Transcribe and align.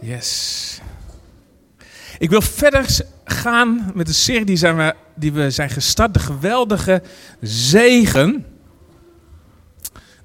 Yes. 0.00 0.80
Ik 2.18 2.30
wil 2.30 2.42
verder 2.42 2.96
gaan 3.24 3.92
met 3.94 4.06
de 4.06 4.12
serie 4.12 4.44
die, 4.44 4.56
zijn 4.56 4.76
we, 4.76 4.94
die 5.14 5.32
we 5.32 5.50
zijn 5.50 5.70
gestart. 5.70 6.14
De 6.14 6.20
geweldige 6.20 7.02
zegen. 7.40 8.46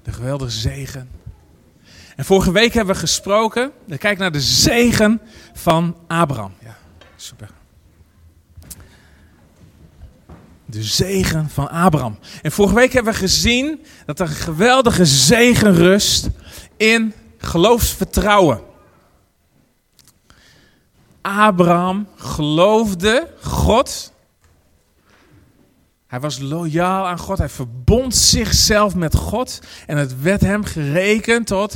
De 0.02 0.12
geweldige 0.12 0.50
zegen. 0.50 1.08
En 2.16 2.24
vorige 2.24 2.52
week 2.52 2.72
hebben 2.72 2.94
we 2.94 3.00
gesproken. 3.00 3.72
Kijk 3.98 4.18
naar 4.18 4.32
de 4.32 4.40
zegen 4.40 5.20
van 5.54 5.96
Abraham. 6.06 6.52
Ja, 6.64 6.76
super. 7.16 7.48
De 10.66 10.82
zegen 10.82 11.50
van 11.50 11.70
Abraham. 11.70 12.18
En 12.42 12.52
vorige 12.52 12.74
week 12.74 12.92
hebben 12.92 13.12
we 13.12 13.18
gezien 13.18 13.84
dat 14.06 14.20
er 14.20 14.26
een 14.28 14.34
geweldige 14.34 15.04
zegen 15.04 15.74
rust 15.74 16.28
in 16.76 17.14
geloofsvertrouwen. 17.38 18.60
Abraham 21.22 22.08
geloofde 22.16 23.28
God. 23.42 24.12
Hij 26.06 26.20
was 26.20 26.38
loyaal 26.38 27.06
aan 27.06 27.18
God. 27.18 27.38
Hij 27.38 27.48
verbond 27.48 28.14
zichzelf 28.14 28.94
met 28.94 29.14
God. 29.14 29.60
En 29.86 29.96
het 29.96 30.20
werd 30.20 30.40
hem 30.40 30.64
gerekend 30.64 31.46
tot 31.46 31.74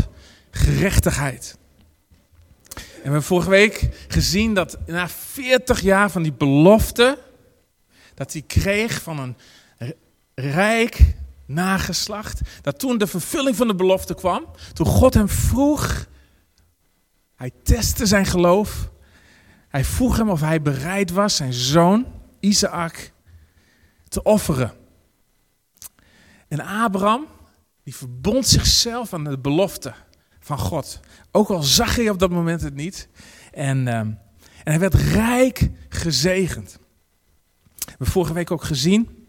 gerechtigheid. 0.50 1.58
En 2.74 2.82
we 2.82 3.02
hebben 3.02 3.22
vorige 3.22 3.50
week 3.50 4.06
gezien 4.08 4.54
dat 4.54 4.78
na 4.86 5.08
40 5.08 5.80
jaar 5.80 6.10
van 6.10 6.22
die 6.22 6.32
belofte. 6.32 7.18
dat 8.14 8.32
hij 8.32 8.42
kreeg 8.42 9.02
van 9.02 9.18
een 9.18 9.36
rijk 10.34 11.14
nageslacht. 11.46 12.40
dat 12.62 12.78
toen 12.78 12.98
de 12.98 13.06
vervulling 13.06 13.56
van 13.56 13.66
de 13.66 13.74
belofte 13.74 14.14
kwam. 14.14 14.46
toen 14.72 14.86
God 14.86 15.14
hem 15.14 15.28
vroeg. 15.28 16.06
Hij 17.36 17.50
testte 17.62 18.06
zijn 18.06 18.26
geloof. 18.26 18.88
Hij 19.76 19.84
vroeg 19.84 20.16
hem 20.16 20.30
of 20.30 20.40
hij 20.40 20.62
bereid 20.62 21.10
was 21.10 21.36
zijn 21.36 21.52
zoon, 21.52 22.06
Isaac, 22.40 23.12
te 24.08 24.22
offeren. 24.22 24.72
En 26.48 26.60
Abraham, 26.60 27.26
die 27.82 27.96
verbond 27.96 28.46
zichzelf 28.46 29.12
aan 29.12 29.24
de 29.24 29.38
belofte 29.38 29.94
van 30.40 30.58
God. 30.58 31.00
Ook 31.30 31.48
al 31.48 31.62
zag 31.62 31.96
hij 31.96 32.10
op 32.10 32.18
dat 32.18 32.30
moment 32.30 32.60
het 32.60 32.74
niet. 32.74 33.08
En, 33.52 33.88
ehm, 33.88 34.06
en 34.06 34.18
hij 34.64 34.78
werd 34.78 34.94
rijk 34.94 35.70
gezegend. 35.88 36.78
We 37.74 37.84
hebben 37.86 38.06
vorige 38.06 38.32
week 38.32 38.50
ook 38.50 38.64
gezien 38.64 39.28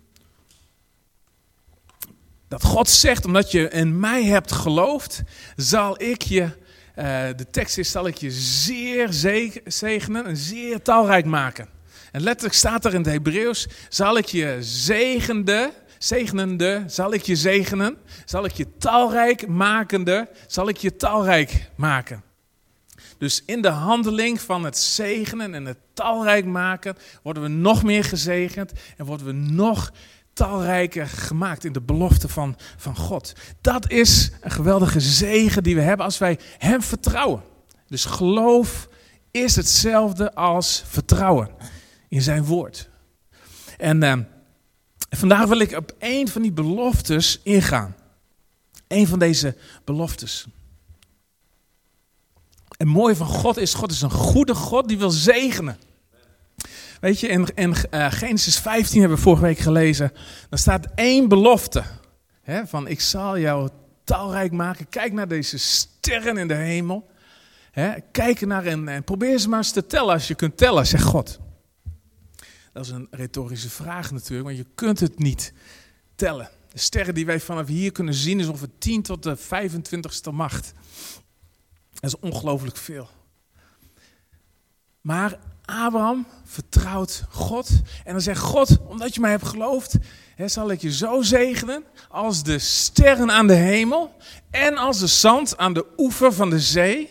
dat 2.48 2.64
God 2.64 2.90
zegt, 2.90 3.25
omdat 3.25 3.52
je 3.52 3.70
in 3.70 4.00
mij 4.00 4.25
hebt 4.25 4.52
geloofd, 4.52 5.23
zal 5.56 6.02
ik 6.02 6.22
je 6.22 6.66
de 7.36 7.45
tekst 7.52 7.78
is, 7.78 7.92
zal 7.92 8.08
ik 8.08 8.17
je 8.17 8.31
zeer 8.31 9.08
zegenen 9.64 10.26
en 10.26 10.38
zeer 10.38 10.81
talrijk 10.81 11.26
maken. 11.26 11.67
En 12.12 12.22
letterlijk 12.22 12.56
staat 12.56 12.86
er 12.86 12.94
in 12.94 13.02
het 13.02 13.12
Hebreeuws, 13.12 13.67
zal 13.90 14.17
ik 14.17 14.26
je 14.26 14.58
zegende, 14.59 15.73
zegenende, 15.98 16.84
zal 16.88 17.14
ik 17.14 17.22
je 17.22 17.36
zegenen, 17.36 17.98
zal 18.25 18.45
ik 18.45 18.52
je 18.52 18.78
talrijk 18.78 19.48
makende, 19.48 20.30
zal 20.48 20.70
ik 20.70 20.78
je 20.78 20.95
talrijk 20.95 21.70
maken. 21.75 22.23
Dus 23.18 23.44
in 23.45 23.62
de 23.62 23.70
handeling 23.70 24.42
van 24.42 24.64
het 24.64 24.78
zegenen 24.78 25.53
en 25.53 25.66
het 25.66 25.78
talrijk 25.94 26.45
maken 26.45 26.98
worden 27.23 27.44
we 27.44 27.50
nog 27.50 27.84
meer 27.84 28.03
gezegend 28.03 28.72
en 28.98 29.06
worden 29.06 29.25
we 29.25 29.31
nog 29.34 29.92
talrijker 30.38 31.08
gemaakt 31.08 31.64
in 31.64 31.74
de 31.74 31.82
belofte 31.82 32.28
van, 32.28 32.56
van 32.78 32.96
God. 32.96 33.34
Dat 33.62 33.92
is 33.92 34.32
een 34.42 34.52
geweldige 34.52 35.00
zegen 35.00 35.64
die 35.64 35.76
we 35.76 35.82
hebben 35.82 36.06
als 36.06 36.18
wij 36.18 36.40
Hem 36.58 36.82
vertrouwen. 36.82 37.44
Dus 37.88 38.06
geloof 38.06 38.90
is 39.32 39.56
hetzelfde 39.56 40.34
als 40.34 40.84
vertrouwen 40.88 41.50
in 42.10 42.22
Zijn 42.22 42.46
woord. 42.46 42.90
En 43.78 44.04
uh, 44.04 44.14
vandaag 45.10 45.48
wil 45.48 45.60
ik 45.60 45.72
op 45.72 45.96
één 45.97 46.28
van 46.28 46.42
die 46.42 46.52
beloftes 46.52 47.40
ingaan. 47.44 47.96
Eén 48.88 49.08
van 49.08 49.20
deze 49.20 49.56
beloftes. 49.84 50.46
En 52.78 52.88
mooi 52.88 53.16
van 53.16 53.28
God 53.28 53.58
is, 53.58 53.74
God 53.74 53.92
is 53.92 54.02
een 54.02 54.12
goede 54.12 54.56
God 54.56 54.88
die 54.88 54.97
wil 54.97 55.12
zegenen. 55.12 55.78
Weet 57.00 57.19
je, 57.19 57.28
in, 57.28 57.75
uh, 57.91 58.12
Genesis 58.12 58.59
15 58.59 59.00
hebben 59.00 59.18
we 59.18 59.24
vorige 59.24 59.44
week 59.44 59.58
gelezen. 59.58 60.12
Daar 60.50 60.59
staat 60.59 60.88
één 60.96 61.28
belofte. 61.28 61.84
Hè, 62.41 62.68
van 62.68 62.88
ik 62.88 63.02
zal 63.02 63.40
jou 63.40 63.69
talrijk 64.03 64.52
maken. 64.52 64.90
Kijk 64.90 65.13
naar 65.13 65.28
deze 65.28 65.58
sterren 65.58 66.38
in 66.38 66.47
de 66.47 66.53
hemel. 66.53 67.09
Hè, 67.72 67.94
kijk 68.12 68.46
naar 68.46 68.66
en, 68.66 68.88
en 68.88 69.03
probeer 69.03 69.38
ze 69.40 69.50
maar 69.50 69.58
eens 69.58 69.72
te 69.72 69.85
tellen 69.85 70.13
als 70.13 70.28
je 70.28 70.35
kunt 70.35 70.58
tellen, 70.58 70.88
zegt 70.88 71.03
God. 71.03 71.40
Dat 72.74 72.85
is 72.85 72.91
een 72.91 73.08
retorische 73.12 73.69
vraag 73.69 74.12
natuurlijk, 74.12 74.47
want 74.47 74.58
je 74.58 74.66
kunt 74.75 75.00
het 75.00 75.19
niet 75.19 75.53
tellen. 76.16 76.50
De 76.72 76.79
sterren 76.79 77.14
die 77.14 77.25
wij 77.25 77.40
vanaf 77.40 77.68
hier 77.68 77.91
kunnen 77.91 78.14
zien 78.14 78.40
is 78.40 78.47
ongeveer 78.47 78.78
10 78.78 79.02
tot 79.02 79.24
de 79.24 79.38
25ste 79.38 80.31
macht. 80.31 80.74
Dat 81.94 82.03
is 82.03 82.19
ongelooflijk 82.19 82.78
veel. 82.78 83.09
Maar 85.02 85.40
Abraham 85.67 86.28
vertrouwt 86.44 87.23
God. 87.29 87.69
En 88.03 88.11
dan 88.11 88.22
zegt 88.22 88.41
God, 88.41 88.78
omdat 88.88 89.13
je 89.13 89.22
mij 89.22 89.31
hebt 89.31 89.47
geloofd, 89.47 89.95
hè, 90.35 90.47
zal 90.47 90.72
ik 90.72 90.81
je 90.81 90.91
zo 90.94 91.22
zegenen 91.22 91.83
als 92.09 92.44
de 92.44 92.59
sterren 92.59 93.31
aan 93.31 93.47
de 93.47 93.53
hemel 93.53 94.16
en 94.51 94.78
als 94.78 95.00
de 95.00 95.07
zand 95.07 95.57
aan 95.57 95.73
de 95.73 95.85
oever 95.97 96.33
van 96.33 96.50
de 96.50 96.59
zee. 96.59 97.09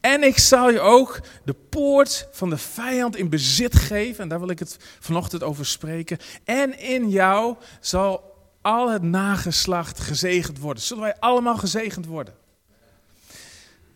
En 0.00 0.22
ik 0.22 0.38
zal 0.38 0.70
je 0.70 0.80
ook 0.80 1.20
de 1.44 1.54
poort 1.54 2.28
van 2.32 2.50
de 2.50 2.58
vijand 2.58 3.16
in 3.16 3.28
bezit 3.28 3.76
geven. 3.76 4.22
En 4.22 4.28
daar 4.28 4.40
wil 4.40 4.50
ik 4.50 4.58
het 4.58 4.76
vanochtend 5.00 5.42
over 5.42 5.66
spreken. 5.66 6.18
En 6.44 6.78
in 6.78 7.10
jou 7.10 7.56
zal 7.80 8.36
al 8.62 8.90
het 8.90 9.02
nageslacht 9.02 10.00
gezegend 10.00 10.58
worden. 10.58 10.82
Zullen 10.82 11.02
wij 11.02 11.16
allemaal 11.18 11.56
gezegend 11.56 12.06
worden? 12.06 12.34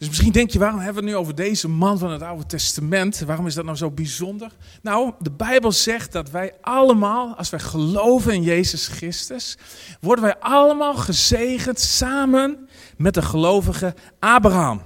Dus 0.03 0.11
misschien 0.11 0.33
denk 0.33 0.51
je, 0.51 0.59
waarom 0.59 0.81
hebben 0.81 1.03
we 1.03 1.09
het 1.09 1.17
nu 1.19 1.23
over 1.23 1.35
deze 1.35 1.69
man 1.69 1.99
van 1.99 2.11
het 2.11 2.23
Oude 2.23 2.47
Testament? 2.47 3.21
Waarom 3.21 3.47
is 3.47 3.55
dat 3.55 3.65
nou 3.65 3.77
zo 3.77 3.91
bijzonder? 3.91 4.51
Nou, 4.81 5.13
de 5.19 5.31
Bijbel 5.31 5.73
zegt 5.73 6.13
dat 6.13 6.31
wij 6.31 6.53
allemaal, 6.61 7.37
als 7.37 7.51
wij 7.51 7.61
geloven 7.61 8.35
in 8.35 8.43
Jezus 8.43 8.87
Christus, 8.87 9.59
worden 10.01 10.25
wij 10.25 10.39
allemaal 10.39 10.95
gezegend 10.95 11.81
samen 11.81 12.69
met 12.97 13.15
de 13.15 13.23
gelovige 13.23 13.95
Abraham. 14.19 14.83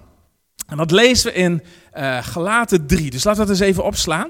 En 0.66 0.76
dat 0.76 0.90
lezen 0.90 1.32
we 1.32 1.38
in 1.38 1.62
uh, 1.94 2.22
Galaten 2.22 2.86
3. 2.86 3.10
Dus 3.10 3.24
laten 3.24 3.40
we 3.40 3.46
dat 3.46 3.56
eens 3.56 3.68
even 3.68 3.84
opslaan. 3.84 4.28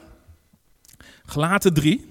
Galaten 1.25 1.75
3. 1.75 2.11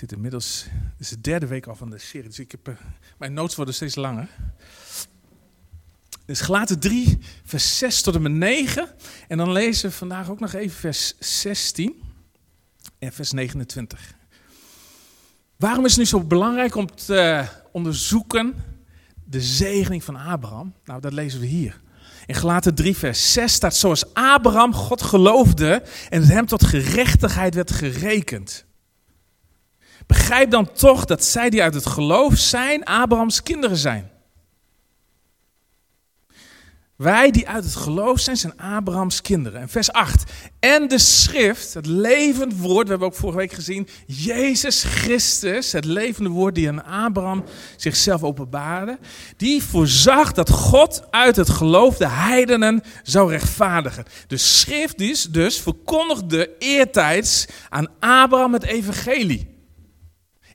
Zit 0.00 0.12
inmiddels, 0.12 0.66
het 0.70 1.00
is 1.00 1.08
de 1.08 1.20
derde 1.20 1.46
week 1.46 1.66
al 1.66 1.74
van 1.74 1.90
de 1.90 1.98
serie, 1.98 2.28
dus 2.28 2.38
ik 2.38 2.50
heb, 2.50 2.68
uh, 2.68 2.74
mijn 3.18 3.32
notes 3.32 3.56
worden 3.56 3.74
steeds 3.74 3.94
langer. 3.94 4.28
Dus 6.24 6.40
gelaten 6.40 6.78
3, 6.78 7.18
vers 7.44 7.78
6 7.78 8.02
tot 8.02 8.14
en 8.14 8.22
met 8.22 8.32
9. 8.32 8.88
En 9.28 9.36
dan 9.36 9.52
lezen 9.52 9.88
we 9.88 9.96
vandaag 9.96 10.30
ook 10.30 10.40
nog 10.40 10.52
even 10.52 10.76
vers 10.76 11.14
16 11.18 12.02
en 12.98 13.12
vers 13.12 13.32
29. 13.32 14.14
Waarom 15.56 15.84
is 15.84 15.90
het 15.90 16.00
nu 16.00 16.06
zo 16.06 16.24
belangrijk 16.24 16.74
om 16.74 16.94
te 16.94 17.46
onderzoeken 17.72 18.54
de 19.24 19.40
zegening 19.40 20.04
van 20.04 20.16
Abraham? 20.16 20.74
Nou, 20.84 21.00
dat 21.00 21.12
lezen 21.12 21.40
we 21.40 21.46
hier. 21.46 21.80
In 22.26 22.34
Gelaten 22.34 22.74
3, 22.74 22.96
vers 22.96 23.32
6 23.32 23.52
staat: 23.52 23.76
Zoals 23.76 24.14
Abraham 24.14 24.74
God 24.74 25.02
geloofde 25.02 25.82
en 26.08 26.20
het 26.20 26.30
hem 26.30 26.46
tot 26.46 26.64
gerechtigheid 26.64 27.54
werd 27.54 27.70
gerekend. 27.70 28.68
Begrijp 30.06 30.50
dan 30.50 30.72
toch 30.72 31.04
dat 31.04 31.24
zij 31.24 31.50
die 31.50 31.62
uit 31.62 31.74
het 31.74 31.86
geloof 31.86 32.36
zijn, 32.36 32.84
Abrahams 32.84 33.42
kinderen 33.42 33.76
zijn. 33.76 34.10
Wij 37.00 37.30
die 37.30 37.48
uit 37.48 37.64
het 37.64 37.76
geloof 37.76 38.20
zijn, 38.20 38.36
zijn 38.36 38.60
Abrahams 38.60 39.20
kinderen. 39.20 39.60
En 39.60 39.68
vers 39.68 39.92
8. 39.92 40.32
En 40.58 40.88
de 40.88 40.98
schrift, 40.98 41.74
het 41.74 41.86
levend 41.86 42.58
woord, 42.58 42.84
we 42.84 42.90
hebben 42.90 43.08
ook 43.08 43.14
vorige 43.14 43.38
week 43.38 43.52
gezien, 43.52 43.88
Jezus 44.06 44.82
Christus, 44.82 45.72
het 45.72 45.84
levende 45.84 46.30
woord 46.30 46.54
die 46.54 46.68
aan 46.68 46.84
Abraham 46.84 47.44
zichzelf 47.76 48.22
openbaarde, 48.22 48.98
die 49.36 49.62
voorzag 49.62 50.32
dat 50.32 50.50
God 50.50 51.02
uit 51.10 51.36
het 51.36 51.50
geloof 51.50 51.96
de 51.96 52.08
heidenen 52.08 52.82
zou 53.02 53.30
rechtvaardigen. 53.30 54.04
De 54.26 54.36
schrift 54.36 55.00
is 55.00 55.24
dus 55.24 55.60
verkondigde 55.60 56.50
eertijds 56.58 57.46
aan 57.68 57.88
Abraham 57.98 58.52
het 58.52 58.64
evangelie. 58.64 59.59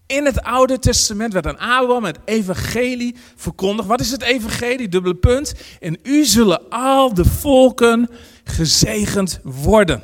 In 0.07 0.25
het 0.25 0.41
Oude 0.41 0.79
Testament 0.79 1.33
werd 1.33 1.47
aan 1.47 1.57
Abraham 1.57 2.03
het 2.03 2.19
evangelie 2.25 3.15
verkondigd. 3.35 3.87
Wat 3.87 3.99
is 3.99 4.11
het 4.11 4.21
evangelie? 4.21 4.87
Dubbele 4.87 5.15
punt. 5.15 5.53
En 5.79 5.99
u 6.03 6.25
zullen 6.25 6.69
al 6.69 7.13
de 7.13 7.25
volken 7.25 8.09
gezegend 8.43 9.39
worden. 9.43 10.01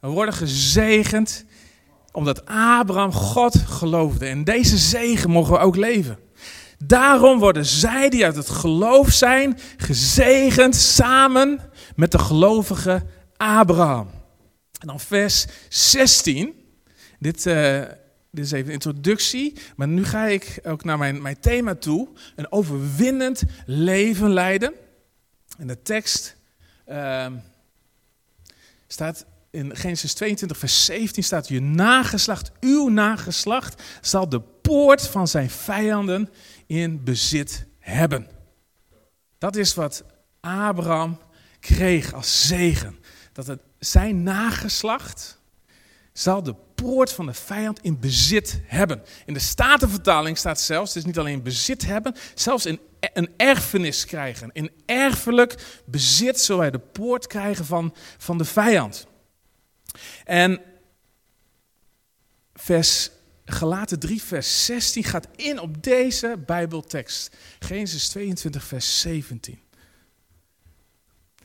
We 0.00 0.08
worden 0.08 0.34
gezegend 0.34 1.44
Omdat 2.12 2.46
Abraham 2.46 3.12
God 3.12 3.56
geloofde. 3.56 4.26
En 4.26 4.44
deze 4.44 4.76
zegen 4.78 5.30
mogen 5.30 5.52
we 5.52 5.58
ook 5.58 5.76
leven. 5.76 6.18
Daarom 6.78 7.38
worden 7.38 7.66
zij 7.66 8.08
die 8.08 8.24
uit 8.24 8.36
het 8.36 8.50
geloof 8.50 9.10
zijn, 9.10 9.58
gezegend 9.76 10.74
samen 10.74 11.60
met 11.96 12.12
de 12.12 12.18
gelovige 12.18 13.02
Abraham. 13.36 14.10
En 14.80 14.86
dan 14.86 15.00
vers 15.00 15.46
16. 15.68 16.54
Dit, 17.18 17.46
uh, 17.46 17.82
dit 18.34 18.44
is 18.44 18.50
even 18.52 18.66
een 18.66 18.72
introductie, 18.72 19.54
maar 19.76 19.88
nu 19.88 20.04
ga 20.04 20.26
ik 20.26 20.60
ook 20.62 20.84
naar 20.84 20.98
mijn, 20.98 21.22
mijn 21.22 21.40
thema 21.40 21.74
toe. 21.74 22.08
Een 22.36 22.52
overwinnend 22.52 23.42
leven 23.66 24.32
leiden. 24.32 24.72
En 25.58 25.66
de 25.66 25.82
tekst 25.82 26.36
uh, 26.88 27.26
staat 28.86 29.26
in 29.50 29.76
Genesis 29.76 30.14
22, 30.14 30.58
vers 30.58 30.84
17 30.84 31.24
staat: 31.24 31.48
Je 31.48 31.60
nageslacht, 31.60 32.50
uw 32.60 32.88
nageslacht, 32.88 33.82
zal 34.00 34.28
de 34.28 34.40
poort 34.40 35.06
van 35.06 35.28
zijn 35.28 35.50
vijanden 35.50 36.28
in 36.66 37.04
bezit 37.04 37.66
hebben. 37.78 38.26
Dat 39.38 39.56
is 39.56 39.74
wat 39.74 40.04
Abraham 40.40 41.18
kreeg 41.60 42.12
als 42.12 42.46
zegen. 42.46 42.98
Dat 43.32 43.46
het 43.46 43.60
zijn 43.78 44.22
nageslacht 44.22 45.38
zal 46.12 46.42
de 46.42 46.54
poort 46.84 47.12
van 47.12 47.26
de 47.26 47.34
vijand 47.34 47.80
in 47.82 48.00
bezit 48.00 48.60
hebben. 48.64 49.02
In 49.26 49.34
de 49.34 49.40
Statenvertaling 49.40 50.38
staat 50.38 50.60
zelfs, 50.60 50.94
het 50.94 51.02
is 51.02 51.08
niet 51.08 51.18
alleen 51.18 51.42
bezit 51.42 51.84
hebben, 51.84 52.14
zelfs 52.34 52.66
in 52.66 52.80
een 53.12 53.30
erfenis 53.36 54.04
krijgen. 54.04 54.50
In 54.52 54.70
erfelijk 54.86 55.82
bezit 55.84 56.40
zullen 56.40 56.60
wij 56.60 56.70
de 56.70 56.78
poort 56.78 57.26
krijgen 57.26 57.64
van, 57.64 57.94
van 58.18 58.38
de 58.38 58.44
vijand. 58.44 59.06
En 60.24 60.60
vers 62.54 63.10
Gelaten 63.44 63.98
3, 63.98 64.22
vers 64.22 64.64
16 64.64 65.04
gaat 65.04 65.28
in 65.36 65.60
op 65.60 65.82
deze 65.82 66.42
Bijbeltekst. 66.46 67.36
Genesis 67.58 68.08
22, 68.08 68.64
vers 68.64 69.00
17. 69.00 69.58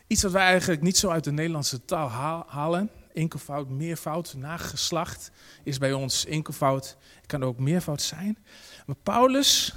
Iets 0.08 0.24
wat 0.24 0.32
wij 0.32 0.46
eigenlijk 0.46 0.82
niet 0.82 0.98
zo 0.98 1.10
uit 1.10 1.24
de 1.24 1.32
Nederlandse 1.32 1.86
taal 1.86 2.10
halen. 2.48 2.92
Enkelvoud, 3.20 3.70
meervoud, 3.70 4.34
nageslacht 4.38 5.32
is 5.64 5.78
bij 5.78 5.94
ons 5.94 6.26
enkelvoud. 6.26 6.98
Kan 7.26 7.44
ook 7.44 7.60
meervoud 7.60 8.02
zijn. 8.02 8.38
Maar 8.86 8.96
Paulus, 9.04 9.76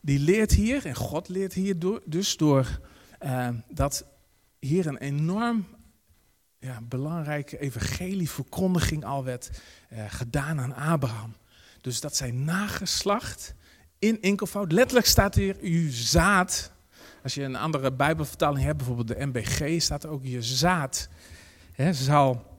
die 0.00 0.18
leert 0.18 0.52
hier, 0.52 0.86
en 0.86 0.94
God 0.94 1.28
leert 1.28 1.52
hier 1.52 1.78
door, 1.78 2.02
dus 2.04 2.36
door 2.36 2.80
uh, 3.22 3.48
dat 3.68 4.04
hier 4.58 4.86
een 4.86 4.96
enorm 4.96 5.66
ja, 6.58 6.80
belangrijke 6.82 7.58
evangelieverkondiging 7.58 9.04
al 9.04 9.24
werd 9.24 9.50
uh, 9.92 10.04
gedaan 10.08 10.60
aan 10.60 10.74
Abraham. 10.74 11.34
Dus 11.80 12.00
dat 12.00 12.16
zijn 12.16 12.44
nageslacht 12.44 13.54
in 13.98 14.22
enkelvoud. 14.22 14.72
Letterlijk 14.72 15.06
staat 15.06 15.34
hier 15.34 15.56
uw 15.60 15.90
zaad. 15.90 16.72
Als 17.22 17.34
je 17.34 17.42
een 17.42 17.56
andere 17.56 17.92
Bijbelvertaling 17.92 18.64
hebt, 18.64 18.76
bijvoorbeeld 18.76 19.08
de 19.08 19.26
MBG, 19.26 19.82
staat 19.82 20.04
er 20.04 20.10
ook 20.10 20.24
je 20.24 20.42
zaad. 20.42 21.08
He, 21.72 21.92
zal 21.92 22.51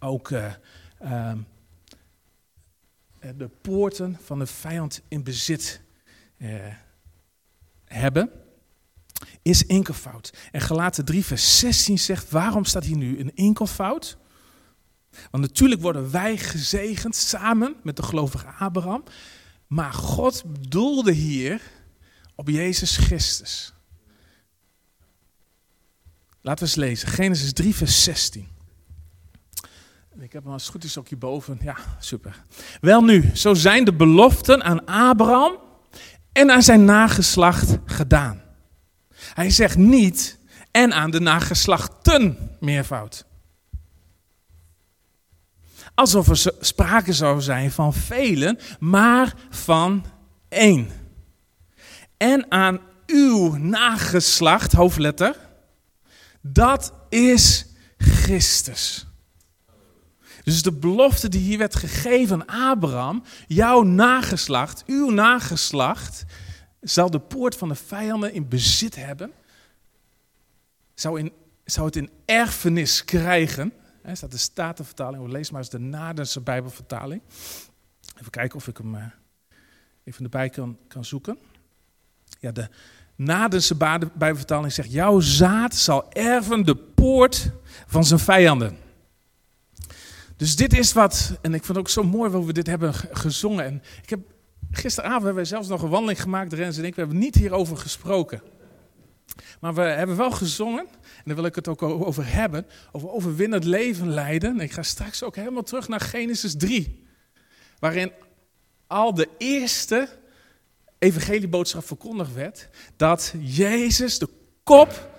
ook 0.00 0.30
uh, 0.30 0.52
uh, 1.02 1.32
de 3.36 3.48
poorten 3.60 4.18
van 4.22 4.38
de 4.38 4.46
vijand 4.46 5.02
in 5.08 5.22
bezit 5.22 5.80
uh, 6.38 6.66
hebben. 7.84 8.30
Is 9.42 9.66
enkelvoud. 9.66 10.32
En 10.52 10.60
gelaten 10.60 11.04
3 11.04 11.24
vers 11.24 11.58
16 11.58 11.98
zegt, 11.98 12.30
waarom 12.30 12.64
staat 12.64 12.84
hier 12.84 12.96
nu 12.96 13.18
een 13.18 13.34
enkelvoud? 13.34 14.18
Want 15.30 15.42
natuurlijk 15.44 15.80
worden 15.80 16.10
wij 16.10 16.36
gezegend 16.36 17.16
samen 17.16 17.76
met 17.82 17.96
de 17.96 18.02
gelovige 18.02 18.46
Abraham. 18.46 19.04
Maar 19.66 19.92
God 19.92 20.44
bedoelde 20.52 21.12
hier 21.12 21.60
op 22.34 22.48
Jezus 22.48 22.96
Christus. 22.96 23.72
Laten 26.40 26.64
we 26.64 26.70
eens 26.70 26.80
lezen. 26.80 27.08
Genesis 27.08 27.52
3, 27.52 27.74
vers 27.74 28.04
16. 28.04 28.48
Ik 30.18 30.32
heb 30.32 30.42
hem 30.42 30.52
als 30.52 30.62
het 30.62 30.72
goed 30.72 30.84
is 30.84 30.98
ook 30.98 31.08
hierboven. 31.08 31.58
Ja, 31.62 31.76
super. 31.98 32.44
Wel 32.80 33.04
nu, 33.04 33.30
zo 33.34 33.54
zijn 33.54 33.84
de 33.84 33.92
beloften 33.92 34.62
aan 34.62 34.84
Abraham 34.84 35.58
en 36.32 36.50
aan 36.50 36.62
zijn 36.62 36.84
nageslacht 36.84 37.78
gedaan. 37.84 38.42
Hij 39.14 39.50
zegt 39.50 39.76
niet 39.76 40.38
en 40.70 40.92
aan 40.92 41.10
de 41.10 41.20
nageslachten 41.20 42.56
meervoud. 42.60 43.24
Alsof 45.94 46.28
er 46.28 46.52
sprake 46.60 47.12
zou 47.12 47.40
zijn 47.40 47.70
van 47.70 47.94
velen, 47.94 48.58
maar 48.78 49.34
van 49.50 50.04
één. 50.48 50.90
En 52.16 52.50
aan 52.50 52.80
uw 53.06 53.56
nageslacht, 53.56 54.72
hoofdletter, 54.72 55.36
dat 56.40 56.92
is 57.08 57.66
Christus. 57.98 59.09
Dus 60.42 60.62
de 60.62 60.72
belofte 60.72 61.28
die 61.28 61.40
hier 61.40 61.58
werd 61.58 61.76
gegeven 61.76 62.48
aan 62.48 62.70
Abraham, 62.70 63.22
jouw 63.46 63.82
nageslacht, 63.82 64.82
uw 64.86 65.10
nageslacht, 65.10 66.24
zal 66.80 67.10
de 67.10 67.20
poort 67.20 67.56
van 67.56 67.68
de 67.68 67.74
vijanden 67.74 68.32
in 68.32 68.48
bezit 68.48 68.96
hebben, 68.96 69.32
zou, 70.94 71.18
in, 71.18 71.32
zou 71.64 71.86
het 71.86 71.96
in 71.96 72.10
erfenis 72.24 73.04
krijgen. 73.04 73.72
Er 74.02 74.16
staat 74.16 74.30
de 74.30 74.38
Statenvertaling, 74.38 75.28
lees 75.28 75.50
maar 75.50 75.60
eens 75.60 75.70
de 75.70 75.78
Nadense 75.78 76.40
Bijbelvertaling. 76.40 77.22
Even 78.18 78.30
kijken 78.30 78.56
of 78.56 78.68
ik 78.68 78.76
hem 78.76 78.94
uh, 78.94 79.04
even 80.04 80.24
erbij 80.24 80.48
kan, 80.48 80.78
kan 80.88 81.04
zoeken. 81.04 81.38
Ja, 82.40 82.52
de 82.52 82.68
Nadense 83.16 83.74
Bijbelvertaling 83.74 84.72
zegt, 84.72 84.92
jouw 84.92 85.20
zaad 85.20 85.74
zal 85.74 86.12
erven 86.12 86.64
de 86.64 86.76
poort 86.76 87.50
van 87.86 88.04
zijn 88.04 88.20
vijanden. 88.20 88.78
Dus 90.40 90.56
dit 90.56 90.78
is 90.78 90.92
wat, 90.92 91.38
en 91.42 91.54
ik 91.54 91.64
vond 91.64 91.78
het 91.78 91.78
ook 91.78 91.88
zo 91.88 92.02
mooi 92.02 92.30
hoe 92.30 92.46
we 92.46 92.52
dit 92.52 92.66
hebben 92.66 92.94
gezongen. 92.94 93.64
En 93.64 93.82
ik 94.02 94.10
heb, 94.10 94.20
gisteravond 94.70 95.24
hebben 95.24 95.42
we 95.42 95.48
zelfs 95.48 95.68
nog 95.68 95.82
een 95.82 95.88
wandeling 95.88 96.20
gemaakt, 96.20 96.52
Rens 96.52 96.78
en 96.78 96.84
ik, 96.84 96.94
we 96.94 97.00
hebben 97.00 97.18
niet 97.18 97.34
hierover 97.34 97.76
gesproken. 97.76 98.42
Maar 99.60 99.74
we 99.74 99.80
hebben 99.80 100.16
wel 100.16 100.30
gezongen, 100.30 100.86
en 100.88 101.22
daar 101.24 101.34
wil 101.34 101.44
ik 101.44 101.54
het 101.54 101.68
ook 101.68 101.82
over 101.82 102.32
hebben, 102.32 102.66
over 102.92 103.10
overwinnend 103.10 103.64
leven 103.64 104.10
leiden. 104.10 104.50
En 104.50 104.60
ik 104.60 104.72
ga 104.72 104.82
straks 104.82 105.22
ook 105.22 105.36
helemaal 105.36 105.62
terug 105.62 105.88
naar 105.88 106.00
Genesis 106.00 106.56
3, 106.56 107.06
waarin 107.78 108.12
al 108.86 109.14
de 109.14 109.28
eerste 109.38 110.08
evangelieboodschap 110.98 111.86
verkondigd 111.86 112.34
werd, 112.34 112.68
dat 112.96 113.34
Jezus 113.38 114.18
de 114.18 114.28
kop 114.62 115.10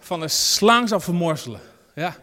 van 0.00 0.22
een 0.22 0.30
slang 0.30 0.88
zou 0.88 1.00
vermorzelen. 1.00 1.60
Ja. 1.94 2.16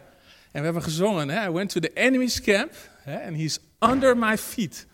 En 0.56 0.62
we 0.62 0.68
hebben 0.68 0.84
gezongen, 0.84 1.30
hè? 1.30 1.48
I 1.48 1.52
went 1.52 1.70
to 1.70 1.80
the 1.80 1.94
enemy's 1.94 2.42
camp, 2.42 2.72
and 3.06 3.36
he's 3.36 3.60
under 3.80 4.18
my 4.18 4.38
feet. 4.38 4.88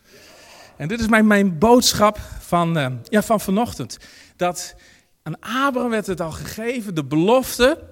En 0.78 0.88
dit 0.88 1.00
is 1.00 1.08
mijn, 1.08 1.28
mijn 1.28 1.58
boodschap 1.58 2.20
van, 2.40 2.78
uh, 2.78 2.88
ja, 3.04 3.24
van 3.24 3.40
vanochtend. 3.40 3.98
Dat 4.36 4.76
aan 5.24 5.40
Abraham 5.40 5.90
werd 5.90 6.08
het 6.08 6.22
al 6.22 6.32
gegeven, 6.32 6.96
de 6.96 7.04
belofte 7.04 7.84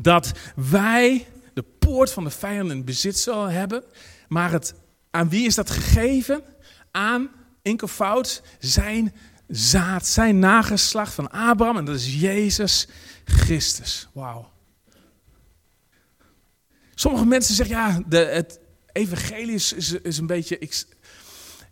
dat 0.00 0.32
wij 0.56 1.26
de 1.54 1.64
poort 1.78 2.12
van 2.12 2.24
de 2.24 2.30
vijand 2.30 2.70
in 2.70 2.84
bezit 2.84 3.18
zullen 3.18 3.52
hebben. 3.52 3.84
Maar 4.28 4.50
het, 4.52 4.74
aan 5.10 5.28
wie 5.28 5.46
is 5.46 5.54
dat 5.54 5.70
gegeven? 5.70 6.42
Aan, 6.90 7.28
enkelvoud, 7.62 8.42
zijn 8.58 9.14
zaad, 9.48 10.06
zijn 10.06 10.38
nageslacht 10.38 11.14
van 11.14 11.30
Abraham. 11.30 11.76
En 11.76 11.84
dat 11.84 11.94
is 11.94 12.20
Jezus 12.20 12.88
Christus. 13.24 14.08
Wauw. 14.12 14.49
Sommige 17.00 17.26
mensen 17.26 17.54
zeggen, 17.54 17.76
ja, 17.76 18.02
de, 18.06 18.18
het 18.18 18.60
evangelie 18.92 19.54
is, 19.54 19.72
is, 20.02 20.18
een 20.18 20.26
beetje... 20.26 20.58
Ik, 20.58 20.84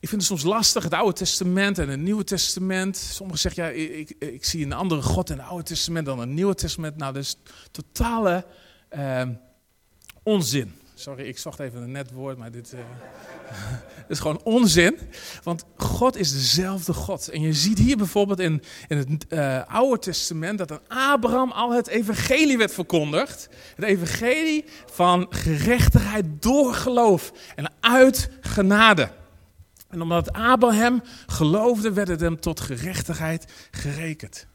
ik 0.00 0.08
vind 0.08 0.20
het 0.20 0.24
soms 0.24 0.42
lastig, 0.42 0.82
het 0.82 0.92
Oude 0.92 1.12
Testament 1.12 1.78
en 1.78 1.88
het 1.88 2.00
Nieuwe 2.00 2.24
Testament. 2.24 2.96
Sommigen 2.96 3.40
zeggen, 3.40 3.64
ja, 3.64 3.70
ik, 3.70 4.10
ik, 4.18 4.44
zie 4.44 4.64
een 4.64 4.72
andere 4.72 5.02
God 5.02 5.30
in 5.30 5.38
het 5.38 5.46
Oude 5.46 5.64
Testament 5.64 6.06
dan 6.06 6.18
het 6.18 6.28
Nieuwe 6.28 6.54
Testament. 6.54 6.96
Nou, 6.96 7.12
dat 7.12 7.22
is 7.22 7.36
totale 7.70 8.46
uh, 8.96 9.22
onzin. 10.22 10.74
Sorry, 10.98 11.26
ik 11.26 11.38
zocht 11.38 11.60
even 11.60 11.82
een 11.82 11.90
net 11.90 12.10
woord, 12.10 12.38
maar 12.38 12.50
dit 12.50 12.72
uh, 12.74 12.80
is 14.08 14.18
gewoon 14.18 14.40
onzin. 14.42 14.98
Want 15.42 15.64
God 15.76 16.16
is 16.16 16.32
dezelfde 16.32 16.92
God. 16.92 17.28
En 17.28 17.40
je 17.40 17.52
ziet 17.52 17.78
hier 17.78 17.96
bijvoorbeeld 17.96 18.38
in, 18.38 18.62
in 18.88 18.96
het 18.96 19.26
uh, 19.28 19.62
Oude 19.74 19.98
Testament 19.98 20.58
dat 20.58 20.72
aan 20.72 21.12
Abraham 21.12 21.50
al 21.50 21.72
het 21.72 21.86
evangelie 21.86 22.58
werd 22.58 22.74
verkondigd. 22.74 23.48
Het 23.74 23.84
evangelie 23.84 24.64
van 24.86 25.26
gerechtigheid 25.30 26.26
door 26.42 26.74
geloof 26.74 27.32
en 27.54 27.72
uit 27.80 28.30
genade. 28.40 29.10
En 29.88 30.02
omdat 30.02 30.32
Abraham 30.32 31.02
geloofde, 31.26 31.92
werd 31.92 32.08
het 32.08 32.20
hem 32.20 32.40
tot 32.40 32.60
gerechtigheid 32.60 33.52
gerekend. 33.70 34.46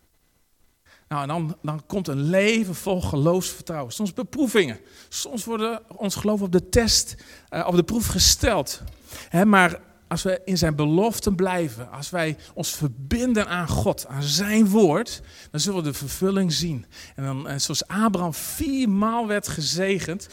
Nou, 1.13 1.25
en 1.25 1.31
dan, 1.31 1.57
dan 1.61 1.85
komt 1.85 2.07
een 2.07 2.29
leven 2.29 2.75
vol 2.75 3.01
geloofsvertrouwen. 3.01 3.93
Soms 3.93 4.13
beproevingen. 4.13 4.79
Soms 5.09 5.45
worden 5.45 5.81
ons 5.97 6.15
geloof 6.15 6.41
op 6.41 6.51
de 6.51 6.69
test, 6.69 7.15
uh, 7.49 7.67
op 7.67 7.75
de 7.75 7.83
proef 7.83 8.07
gesteld. 8.07 8.81
Hè, 9.29 9.45
maar 9.45 9.79
als 10.07 10.23
we 10.23 10.41
in 10.45 10.57
zijn 10.57 10.75
beloften 10.75 11.35
blijven, 11.35 11.91
als 11.91 12.09
wij 12.09 12.37
ons 12.53 12.75
verbinden 12.75 13.47
aan 13.47 13.67
God, 13.67 14.07
aan 14.07 14.23
zijn 14.23 14.69
woord, 14.69 15.21
dan 15.51 15.59
zullen 15.59 15.83
we 15.83 15.89
de 15.89 15.97
vervulling 15.97 16.53
zien. 16.53 16.85
En, 17.15 17.23
dan, 17.23 17.59
zoals 17.59 17.87
Abraham 17.87 18.33
viermaal 18.33 19.27
werd 19.27 19.47
gezegend, 19.47 20.27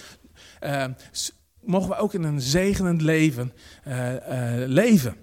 uh, 0.61 0.85
mogen 1.61 1.89
we 1.89 1.97
ook 1.97 2.15
in 2.15 2.23
een 2.23 2.41
zegenend 2.41 3.01
leven 3.03 3.53
uh, 3.89 4.15
leven. 4.67 5.17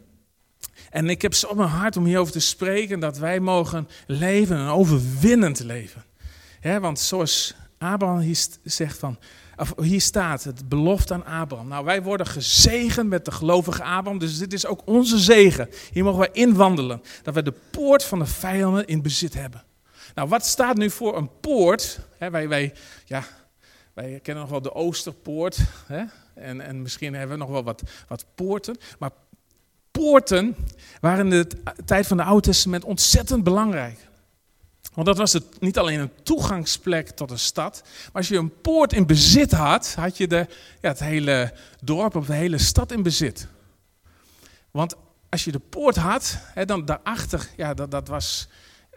En 0.90 1.10
ik 1.10 1.22
heb 1.22 1.34
zo 1.34 1.54
mijn 1.54 1.70
hart 1.70 1.98
om 1.98 2.06
hierover 2.06 2.34
te 2.34 2.40
spreken 2.40 3.00
dat 3.00 3.18
wij 3.18 3.40
mogen 3.40 3.88
leven, 4.08 4.58
een 4.58 4.70
overwinnend 4.70 5.60
leven. 5.60 6.04
want 6.62 7.00
zoals 7.00 7.56
Abraham 7.78 8.20
hier 8.20 8.46
zegt 8.64 8.98
van, 8.98 9.18
of 9.58 9.74
hier 9.82 10.02
staat 10.02 10.44
het 10.44 10.70
belofte 10.70 11.14
aan 11.14 11.26
Abraham. 11.26 11.68
Nou, 11.68 11.86
wij 11.86 12.04
worden 12.04 12.28
gezegend 12.28 13.10
met 13.10 13.26
de 13.26 13.32
gelovige 13.32 13.84
Abraham, 13.84 14.20
dus 14.20 14.38
dit 14.38 14.54
is 14.54 14.66
ook 14.66 14.82
onze 14.86 15.18
zegen. 15.18 15.70
Hier 15.92 16.04
mogen 16.04 16.20
wij 16.20 16.30
inwandelen, 16.32 17.02
dat 17.24 17.34
wij 17.34 17.44
de 17.44 17.54
poort 17.72 18.04
van 18.04 18.20
de 18.20 18.26
vijanden 18.26 18.88
in 18.88 19.02
bezit 19.02 19.34
hebben. 19.34 19.64
Nou, 20.16 20.30
wat 20.30 20.46
staat 20.46 20.78
nu 20.78 20.90
voor 20.90 21.18
een 21.18 21.30
poort? 21.40 22.00
wij, 22.18 22.48
wij, 22.48 22.74
ja, 23.06 23.24
wij 23.94 24.20
kennen 24.24 24.44
nog 24.44 24.52
wel 24.52 24.62
de 24.62 24.74
Oosterpoort. 24.74 25.60
En, 26.34 26.62
en 26.62 26.82
misschien 26.82 27.14
hebben 27.14 27.38
we 27.38 27.44
nog 27.44 27.52
wel 27.52 27.64
wat, 27.64 27.84
wat 28.08 28.26
poorten. 28.36 28.78
Maar 29.00 29.12
poorten 29.98 30.56
waren 31.02 31.24
in 31.24 31.30
de 31.30 31.48
tijd 31.86 32.08
van 32.08 32.18
het 32.18 32.28
Oude 32.28 32.48
Testament 32.48 32.84
ontzettend 32.84 33.44
belangrijk. 33.44 34.08
Want 34.94 35.08
dat 35.08 35.18
was 35.18 35.34
het, 35.34 35.46
niet 35.60 35.78
alleen 35.78 36.00
een 36.00 36.12
toegangsplek 36.24 37.10
tot 37.10 37.32
een 37.32 37.40
stad. 37.40 37.82
Maar 37.84 38.12
als 38.14 38.28
je 38.28 38.38
een 38.38 38.62
poort 38.62 38.94
in 38.94 39.06
bezit 39.06 39.52
had, 39.52 39.94
had 39.94 40.18
je 40.18 40.28
de, 40.28 40.48
ja, 40.82 40.90
het 40.90 41.00
hele 41.00 41.54
dorp 41.84 42.16
of 42.16 42.26
de 42.26 42.34
hele 42.34 42.58
stad 42.58 42.92
in 42.92 43.04
bezit. 43.04 43.48
Want 44.72 44.96
als 45.30 45.44
je 45.44 45.52
de 45.52 45.60
poort 45.60 45.96
had, 45.96 46.38
hè, 46.54 46.66
dan 46.66 46.86
daarachter, 46.86 47.50
ja, 47.58 47.74
dat, 47.74 47.92
dat 47.92 48.08
was. 48.08 48.48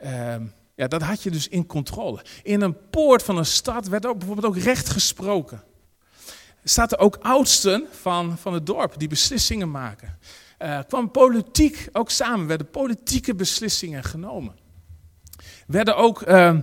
Uh, 0.05 0.35
ja, 0.75 0.89
dat 0.89 1.03
had 1.03 1.23
je 1.23 1.31
dus 1.31 1.49
in 1.49 1.67
controle. 1.67 2.25
In 2.43 2.61
een 2.61 2.89
poort 2.91 3.23
van 3.23 3.37
een 3.37 3.47
stad 3.47 3.89
werd 3.89 4.07
ook 4.07 4.19
bijvoorbeeld 4.19 4.47
ook 4.47 4.63
recht 4.63 4.89
gesproken. 4.89 5.63
Er 6.63 6.69
staat 6.69 6.93
er 6.93 6.99
ook 6.99 7.19
oudsten 7.23 7.87
van, 8.01 8.39
van 8.39 8.55
het 8.55 8.67
dorp 8.67 8.99
die 8.99 9.09
beslissingen 9.09 9.71
maken. 9.71 10.19
Uh, 10.63 10.79
kwam 10.89 11.11
politiek 11.11 11.89
ook 11.93 12.11
samen, 12.11 12.47
werden 12.47 12.71
politieke 12.71 13.35
beslissingen 13.35 14.05
genomen. 14.05 14.57
Werden 15.67 15.97
ook 15.97 16.29
uh, 16.29 16.57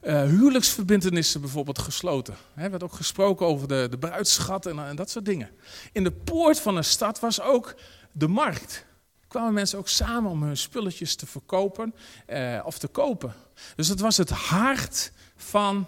huwelijksverbindenissen 0.00 1.40
bijvoorbeeld 1.40 1.78
gesloten. 1.78 2.34
Er 2.54 2.70
werd 2.70 2.82
ook 2.82 2.92
gesproken 2.92 3.46
over 3.46 3.68
de, 3.68 3.86
de 3.90 3.98
bruidschat 3.98 4.66
en, 4.66 4.96
dat 4.96 5.10
soort 5.10 5.24
dingen. 5.24 5.50
In 5.92 6.04
de 6.04 6.10
poort 6.10 6.60
van 6.60 6.76
een 6.76 6.84
stad 6.84 7.20
was 7.20 7.40
ook 7.40 7.74
de 8.12 8.28
markt. 8.28 8.84
Kwamen 9.28 9.52
mensen 9.52 9.78
ook 9.78 9.88
samen 9.88 10.30
om 10.30 10.42
hun 10.42 10.56
spulletjes 10.56 11.14
te 11.14 11.26
verkopen 11.26 11.94
of 12.64 12.78
te 12.78 12.88
kopen. 12.88 13.34
Dus 13.76 13.88
het 13.88 14.00
was 14.00 14.16
het 14.16 14.30
hart 14.30 15.12
van 15.36 15.86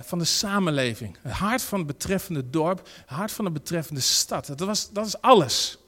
van 0.00 0.18
de 0.18 0.24
samenleving. 0.24 1.16
Het 1.22 1.32
hart 1.32 1.62
van 1.62 1.78
het 1.78 1.86
betreffende 1.86 2.50
dorp, 2.50 2.78
het 2.78 3.16
hart 3.16 3.32
van 3.32 3.44
de 3.44 3.50
betreffende 3.50 4.00
stad. 4.00 4.46
Dat, 4.46 4.60
was, 4.60 4.90
dat 4.92 5.06
is 5.06 5.20
alles. 5.20 5.78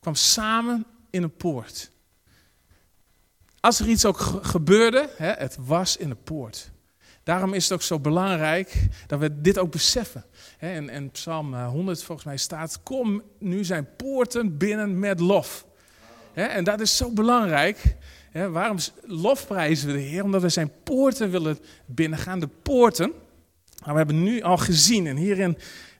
Kwam 0.00 0.14
samen 0.14 0.86
in 1.10 1.22
een 1.22 1.36
poort. 1.36 1.90
Als 3.60 3.80
er 3.80 3.88
iets 3.88 4.04
ook 4.04 4.18
gebeurde, 4.42 5.10
hè, 5.16 5.32
het 5.32 5.56
was 5.60 5.96
in 5.96 6.08
de 6.08 6.14
poort. 6.14 6.70
Daarom 7.22 7.54
is 7.54 7.64
het 7.64 7.72
ook 7.72 7.82
zo 7.82 7.98
belangrijk 7.98 8.88
dat 9.06 9.18
we 9.18 9.40
dit 9.40 9.58
ook 9.58 9.70
beseffen. 9.70 10.24
En, 10.58 10.88
en 10.88 11.10
Psalm 11.10 11.54
100 11.54 12.02
volgens 12.02 12.26
mij 12.26 12.36
staat, 12.36 12.82
kom 12.82 13.22
nu 13.38 13.64
zijn 13.64 13.88
poorten 13.96 14.56
binnen 14.56 14.98
met 14.98 15.20
lof. 15.20 15.66
En 16.32 16.64
dat 16.64 16.80
is 16.80 16.96
zo 16.96 17.10
belangrijk, 17.10 17.96
waarom 18.32 18.78
lofprijzen 19.02 19.86
we 19.86 19.92
de 19.92 19.98
Heer? 19.98 20.24
Omdat 20.24 20.42
we 20.42 20.48
zijn 20.48 20.72
poorten 20.82 21.30
willen 21.30 21.58
binnengaan. 21.86 22.40
De 22.40 22.48
poorten, 22.62 23.12
nou, 23.78 23.92
we 23.92 23.96
hebben 23.96 24.22
nu 24.22 24.42
al 24.42 24.56
gezien 24.56 25.06
en 25.06 25.16
hierin 25.16 25.58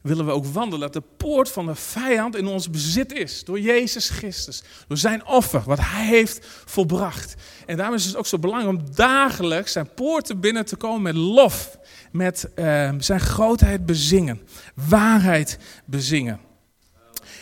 willen 0.08 0.26
we 0.26 0.32
ook 0.32 0.46
wandelen. 0.46 0.80
Dat 0.80 1.02
de 1.02 1.08
poort 1.16 1.50
van 1.50 1.66
de 1.66 1.74
vijand 1.74 2.36
in 2.36 2.46
ons 2.46 2.70
bezit 2.70 3.12
is. 3.12 3.44
Door 3.44 3.60
Jezus 3.60 4.08
Christus. 4.08 4.62
Door 4.88 4.96
zijn 4.96 5.26
offer, 5.26 5.62
wat 5.64 5.78
hij 5.80 6.06
heeft 6.06 6.46
volbracht. 6.64 7.34
En 7.66 7.76
daarom 7.76 7.94
is 7.94 8.04
het 8.04 8.16
ook 8.16 8.26
zo 8.26 8.38
belangrijk 8.38 8.78
om 8.78 8.94
dagelijks 8.94 9.72
zijn 9.72 9.94
poorten 9.94 10.40
binnen 10.40 10.64
te 10.64 10.76
komen 10.76 11.02
met 11.02 11.14
lof. 11.14 11.78
Met 12.12 12.48
uh, 12.56 12.90
zijn 12.98 13.20
grootheid 13.20 13.86
bezingen. 13.86 14.40
Waarheid 14.74 15.58
bezingen. 15.84 16.40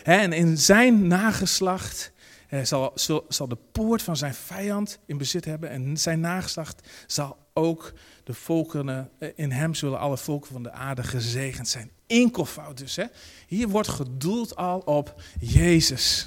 en 0.02 0.32
in 0.32 0.58
zijn 0.58 1.06
nageslacht 1.06 2.14
hij 2.46 2.64
zal, 2.64 2.92
zal, 3.28 3.48
de 3.48 3.58
poort 3.72 4.02
van 4.02 4.16
zijn 4.16 4.34
vijand 4.34 4.98
in 5.06 5.18
bezit 5.18 5.44
hebben 5.44 5.70
en 5.70 5.96
zijn 5.96 6.20
nageslacht 6.20 6.88
zal 7.06 7.36
ook 7.52 7.92
de 8.24 8.34
volkeren, 8.34 9.10
eh, 9.18 9.28
in 9.34 9.50
hem 9.50 9.74
zullen 9.74 9.98
alle 9.98 10.16
volken 10.16 10.52
van 10.52 10.62
de 10.62 10.70
aarde 10.70 11.02
gezegend 11.02 11.68
zijn. 11.68 11.90
Enkelvoud 12.06 12.78
dus. 12.78 12.96
Hè? 12.96 13.04
Hier 13.46 13.68
wordt 13.68 13.88
gedoeld 13.88 14.56
al 14.56 14.78
op 14.78 15.22
Jezus. 15.40 16.26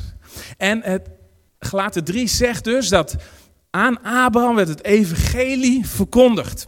En 0.57 0.81
het 0.81 1.09
gelaten 1.59 2.03
3 2.03 2.27
zegt 2.27 2.63
dus 2.63 2.89
dat 2.89 3.15
aan 3.69 4.03
Abraham 4.03 4.55
werd 4.55 4.67
het 4.67 4.83
evangelie 4.83 5.87
verkondigd. 5.87 6.67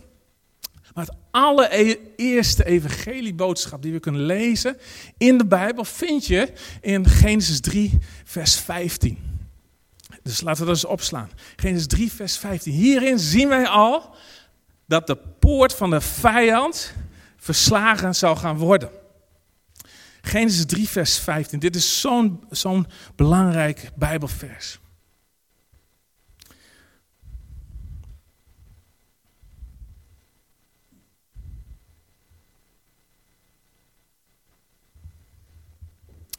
Maar 0.94 1.06
het 1.06 1.16
allereerste 1.32 2.66
evangelieboodschap 2.66 3.82
die 3.82 3.92
we 3.92 4.00
kunnen 4.00 4.22
lezen 4.22 4.78
in 5.18 5.38
de 5.38 5.46
Bijbel 5.46 5.86
vind 5.86 6.26
je 6.26 6.54
in 6.82 7.08
Genesis 7.08 7.60
3, 7.60 8.00
vers 8.24 8.56
15. 8.56 9.18
Dus 10.24 10.42
laten 10.42 10.62
we 10.62 10.68
dat 10.68 10.76
eens 10.76 10.92
opslaan. 10.92 11.30
Genesis 11.56 11.88
3, 11.88 12.12
vers 12.12 12.38
15. 12.38 12.74
Hierin 12.74 13.20
zien 13.20 13.50
wij 13.50 13.68
al 13.68 14.16
dat 14.86 15.08
de 15.08 15.18
poort 15.40 15.74
van 15.74 15.90
de 15.90 16.02
vijand 16.02 16.94
verslagen 17.38 18.16
zal 18.16 18.36
gaan 18.36 18.58
worden. 18.58 18.90
Genesis 20.22 20.66
3, 20.66 20.90
vers 20.90 21.20
15. 21.20 21.60
Dit 21.60 21.76
is 21.76 22.00
zo'n 22.00 22.44
zo'n 22.50 22.88
belangrijk 23.16 23.92
Bijbelvers. 23.96 24.80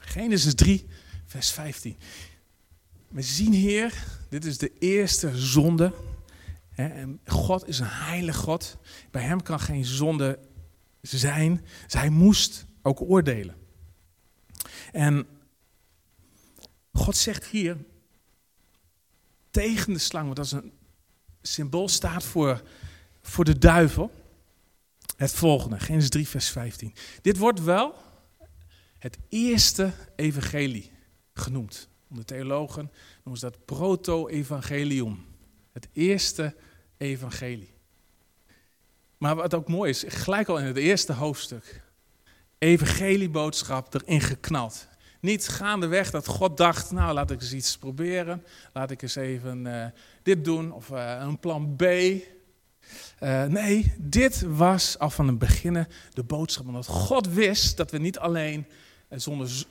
Genesis 0.00 0.54
3, 0.54 0.86
vers 1.26 1.50
15. 1.50 1.96
We 3.08 3.22
zien 3.22 3.52
hier, 3.52 4.04
dit 4.28 4.44
is 4.44 4.58
de 4.58 4.72
eerste 4.78 5.38
zonde. 5.38 5.94
God 7.24 7.68
is 7.68 7.78
een 7.78 7.86
heilig 7.86 8.36
God. 8.36 8.76
Bij 9.10 9.22
hem 9.22 9.42
kan 9.42 9.60
geen 9.60 9.84
zonde 9.84 10.38
zijn. 11.00 11.64
Dus 11.84 11.92
hij 11.92 12.08
moest 12.08 12.66
ook 12.82 13.00
oordelen. 13.00 13.61
En 14.92 15.26
God 16.92 17.16
zegt 17.16 17.46
hier 17.46 17.76
tegen 19.50 19.92
de 19.92 19.98
slang, 19.98 20.24
want 20.24 20.36
dat 20.36 20.44
is 20.44 20.52
een 20.52 20.72
symbool 21.42 21.88
staat 21.88 22.24
voor, 22.24 22.62
voor 23.22 23.44
de 23.44 23.58
duivel. 23.58 24.10
Het 25.16 25.32
volgende, 25.32 25.80
Genesis 25.80 26.10
3, 26.10 26.28
vers 26.28 26.48
15. 26.48 26.94
Dit 27.22 27.38
wordt 27.38 27.62
wel 27.62 27.94
het 28.98 29.18
eerste 29.28 29.92
evangelie 30.16 30.92
genoemd. 31.34 31.88
De 32.08 32.24
theologen 32.24 32.90
noemen 33.14 33.40
ze 33.40 33.50
dat 33.50 33.64
proto-evangelium. 33.64 35.24
Het 35.72 35.88
eerste 35.92 36.56
evangelie. 36.96 37.74
Maar 39.18 39.34
wat 39.36 39.54
ook 39.54 39.68
mooi 39.68 39.90
is, 39.90 40.04
gelijk 40.06 40.48
al 40.48 40.58
in 40.58 40.64
het 40.64 40.76
eerste 40.76 41.12
hoofdstuk, 41.12 41.81
evangelieboodschap 42.62 43.94
erin 43.94 44.20
geknald. 44.20 44.86
Niet 45.20 45.48
gaandeweg 45.48 46.10
dat 46.10 46.26
God 46.26 46.56
dacht, 46.56 46.90
nou 46.90 47.14
laat 47.14 47.30
ik 47.30 47.40
eens 47.40 47.52
iets 47.52 47.78
proberen, 47.78 48.44
laat 48.72 48.90
ik 48.90 49.02
eens 49.02 49.14
even 49.14 49.66
uh, 49.66 49.84
dit 50.22 50.44
doen 50.44 50.72
of 50.72 50.90
uh, 50.90 51.16
een 51.20 51.38
plan 51.38 51.76
B. 51.76 51.82
Uh, 51.82 53.44
nee, 53.44 53.94
dit 53.98 54.44
was 54.48 54.98
al 54.98 55.10
van 55.10 55.26
het 55.26 55.38
begin 55.38 55.86
de 56.12 56.22
boodschap. 56.22 56.66
Omdat 56.66 56.86
God 56.86 57.28
wist 57.28 57.76
dat 57.76 57.90
we 57.90 57.98
niet 57.98 58.18
alleen 58.18 58.66
zonder 59.10 59.64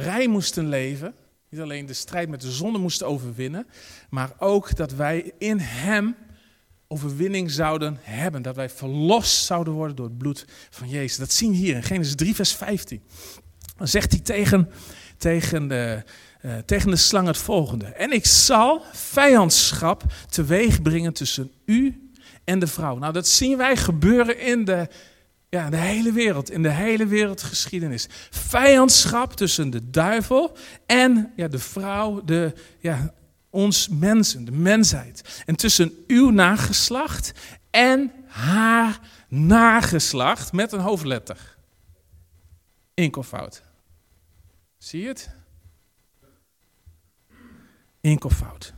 rij 0.00 0.26
moesten 0.26 0.68
leven, 0.68 1.14
niet 1.48 1.60
alleen 1.60 1.86
de 1.86 1.92
strijd 1.92 2.28
met 2.28 2.40
de 2.40 2.50
zonde 2.50 2.78
moesten 2.78 3.06
overwinnen, 3.06 3.66
maar 4.10 4.32
ook 4.38 4.76
dat 4.76 4.92
wij 4.92 5.32
in 5.38 5.58
Hem 5.58 6.16
overwinning 6.92 7.50
zouden 7.50 7.98
hebben. 8.00 8.42
Dat 8.42 8.56
wij 8.56 8.70
verlost 8.70 9.44
zouden 9.44 9.72
worden 9.72 9.96
door 9.96 10.06
het 10.06 10.18
bloed 10.18 10.44
van 10.70 10.88
Jezus. 10.88 11.16
Dat 11.16 11.32
zien 11.32 11.50
we 11.50 11.56
hier 11.56 11.74
in 11.74 11.82
Genesis 11.82 12.14
3, 12.14 12.34
vers 12.34 12.52
15. 12.52 13.02
Dan 13.76 13.88
zegt 13.88 14.10
hij 14.10 14.20
tegen, 14.20 14.70
tegen, 15.16 15.68
de, 15.68 16.02
uh, 16.42 16.56
tegen 16.56 16.90
de 16.90 16.96
slang 16.96 17.26
het 17.26 17.38
volgende. 17.38 17.86
En 17.86 18.12
ik 18.12 18.26
zal 18.26 18.82
vijandschap 18.92 20.02
teweeg 20.28 20.82
brengen 20.82 21.12
tussen 21.12 21.50
u 21.64 22.10
en 22.44 22.58
de 22.58 22.66
vrouw. 22.66 22.96
Nou, 22.98 23.12
dat 23.12 23.28
zien 23.28 23.56
wij 23.56 23.76
gebeuren 23.76 24.40
in 24.40 24.64
de, 24.64 24.88
ja, 25.48 25.70
de 25.70 25.76
hele 25.76 26.12
wereld, 26.12 26.50
in 26.50 26.62
de 26.62 26.70
hele 26.70 27.06
wereldgeschiedenis. 27.06 28.06
Vijandschap 28.30 29.32
tussen 29.32 29.70
de 29.70 29.90
duivel 29.90 30.56
en 30.86 31.32
ja, 31.36 31.48
de 31.48 31.58
vrouw, 31.58 32.24
de, 32.24 32.52
ja, 32.78 33.14
ons 33.50 33.88
mensen, 33.88 34.44
de 34.44 34.52
mensheid. 34.52 35.42
En 35.46 35.56
tussen 35.56 35.92
uw 36.06 36.30
nageslacht 36.30 37.32
en 37.70 38.12
haar 38.26 39.00
nageslacht 39.28 40.52
met 40.52 40.72
een 40.72 40.80
hoofdletter. 40.80 41.56
Inkelfout. 42.94 43.62
Zie 44.78 45.00
je 45.00 45.08
het? 45.08 45.30
Inkelfout. 48.00 48.72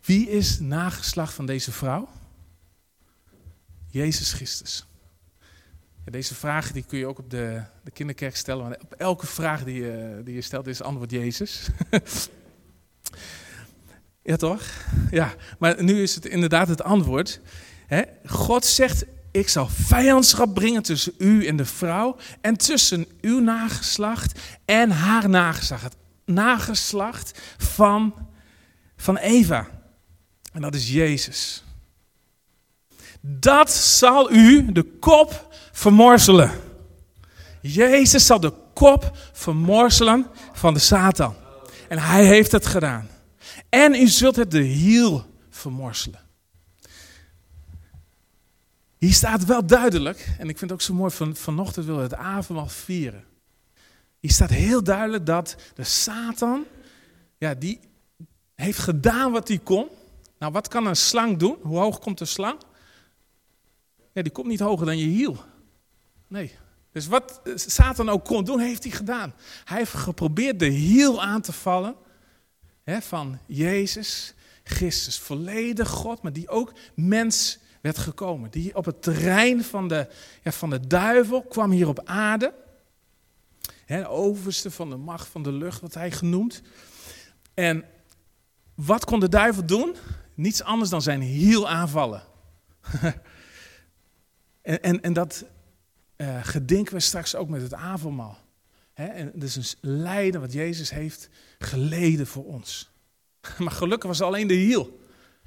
Wie 0.00 0.30
is 0.30 0.58
nageslacht 0.58 1.34
van 1.34 1.46
deze 1.46 1.72
vrouw? 1.72 2.08
Jezus 3.86 4.32
Christus. 4.32 4.86
Ja, 6.04 6.12
deze 6.12 6.34
vraag 6.34 6.72
die 6.72 6.84
kun 6.84 6.98
je 6.98 7.06
ook 7.06 7.18
op 7.18 7.30
de, 7.30 7.62
de 7.84 7.90
kinderkerk 7.90 8.36
stellen. 8.36 8.62
Want 8.62 8.82
op 8.82 8.92
elke 8.92 9.26
vraag 9.26 9.64
die 9.64 9.82
je, 9.82 10.20
die 10.24 10.34
je 10.34 10.40
stelt 10.40 10.66
is 10.66 10.82
antwoord 10.82 11.10
Jezus. 11.10 11.68
ja 14.22 14.36
toch? 14.36 14.62
Ja, 15.10 15.34
maar 15.58 15.82
nu 15.82 16.02
is 16.02 16.14
het 16.14 16.26
inderdaad 16.26 16.68
het 16.68 16.82
antwoord. 16.82 17.40
God 18.26 18.64
zegt, 18.64 19.04
ik 19.30 19.48
zal 19.48 19.68
vijandschap 19.68 20.54
brengen 20.54 20.82
tussen 20.82 21.12
u 21.18 21.46
en 21.46 21.56
de 21.56 21.64
vrouw 21.64 22.16
en 22.40 22.56
tussen 22.56 23.06
uw 23.20 23.40
nageslacht 23.40 24.40
en 24.64 24.90
haar 24.90 25.28
nageslacht. 25.28 25.82
Het 25.82 25.96
nageslacht 26.24 27.40
van, 27.58 28.14
van 28.96 29.16
Eva. 29.16 29.68
En 30.52 30.60
dat 30.60 30.74
is 30.74 30.90
Jezus. 30.90 31.64
Dat 33.20 33.70
zal 33.70 34.32
u 34.32 34.72
de 34.72 34.82
kop 34.82 35.54
vermorzelen. 35.72 36.50
Jezus 37.60 38.26
zal 38.26 38.40
de 38.40 38.52
kop 38.74 39.16
vermorzelen 39.32 40.26
van 40.52 40.74
de 40.74 40.80
Satan. 40.80 41.34
En 41.88 41.98
hij 41.98 42.24
heeft 42.24 42.52
het 42.52 42.66
gedaan. 42.66 43.08
En 43.70 43.94
u 43.94 44.06
zult 44.06 44.36
het 44.36 44.50
de 44.50 44.62
hiel 44.62 45.24
vermorzelen. 45.50 46.20
Hier 48.98 49.12
staat 49.12 49.44
wel 49.44 49.66
duidelijk, 49.66 50.34
en 50.38 50.48
ik 50.48 50.58
vind 50.58 50.60
het 50.60 50.72
ook 50.72 50.80
zo 50.80 50.94
mooi, 50.94 51.10
van, 51.10 51.36
vanochtend 51.36 51.86
willen 51.86 52.00
we 52.00 52.08
het 52.08 52.18
avondmaal 52.18 52.68
vieren. 52.68 53.24
Hier 54.20 54.30
staat 54.30 54.50
heel 54.50 54.82
duidelijk 54.82 55.26
dat 55.26 55.56
de 55.74 55.84
Satan, 55.84 56.64
ja, 57.38 57.54
die 57.54 57.80
heeft 58.54 58.78
gedaan 58.78 59.32
wat 59.32 59.48
hij 59.48 59.58
kon. 59.58 59.88
Nou, 60.38 60.52
wat 60.52 60.68
kan 60.68 60.86
een 60.86 60.96
slang 60.96 61.38
doen? 61.38 61.56
Hoe 61.62 61.78
hoog 61.78 61.98
komt 61.98 62.20
een 62.20 62.26
slang? 62.26 62.60
Ja, 64.12 64.22
die 64.22 64.32
komt 64.32 64.46
niet 64.46 64.60
hoger 64.60 64.86
dan 64.86 64.98
je 64.98 65.06
hiel. 65.06 65.44
Nee. 66.26 66.54
Dus 66.92 67.06
wat 67.06 67.40
Satan 67.54 68.08
ook 68.08 68.24
kon 68.24 68.44
doen, 68.44 68.60
heeft 68.60 68.82
hij 68.82 68.92
gedaan. 68.92 69.34
Hij 69.64 69.78
heeft 69.78 69.92
geprobeerd 69.92 70.58
de 70.58 70.66
hiel 70.66 71.22
aan 71.22 71.40
te 71.40 71.52
vallen 71.52 71.96
hè, 72.90 73.02
van 73.02 73.38
Jezus 73.46 74.34
Christus. 74.64 75.18
Volledig 75.18 75.88
God, 75.88 76.22
maar 76.22 76.32
die 76.32 76.48
ook 76.48 76.72
mens 76.94 77.58
werd 77.80 77.98
gekomen. 77.98 78.50
Die 78.50 78.76
op 78.76 78.84
het 78.84 79.02
terrein 79.02 79.64
van 79.64 79.88
de, 79.88 80.08
ja, 80.42 80.52
van 80.52 80.70
de 80.70 80.86
duivel 80.86 81.42
kwam 81.42 81.70
hier 81.70 81.88
op 81.88 82.00
aarde. 82.04 82.54
Hè, 83.84 84.08
overste 84.08 84.70
van 84.70 84.90
de 84.90 84.96
macht 84.96 85.28
van 85.28 85.42
de 85.42 85.52
lucht, 85.52 85.80
wat 85.80 85.94
hij 85.94 86.10
genoemd. 86.10 86.62
En 87.54 87.84
wat 88.74 89.04
kon 89.04 89.20
de 89.20 89.28
duivel 89.28 89.66
doen? 89.66 89.96
Niets 90.34 90.62
anders 90.62 90.90
dan 90.90 91.02
zijn 91.02 91.20
hiel 91.20 91.68
aanvallen. 91.68 92.22
en, 94.62 94.82
en, 94.82 95.00
en 95.00 95.12
dat 95.12 95.44
uh, 96.16 96.44
gedenken 96.44 96.94
we 96.94 97.00
straks 97.00 97.34
ook 97.34 97.48
met 97.48 97.62
het 97.62 97.74
avondmaal. 97.74 98.38
He, 99.00 99.06
en 99.06 99.42
is 99.42 99.56
een 99.56 99.90
lijden 100.02 100.40
wat 100.40 100.52
Jezus 100.52 100.90
heeft 100.90 101.28
geleden 101.58 102.26
voor 102.26 102.44
ons. 102.44 102.90
Maar 103.58 103.72
gelukkig 103.72 104.08
was 104.08 104.20
alleen 104.20 104.46
de 104.46 104.54
hiel. 104.54 105.00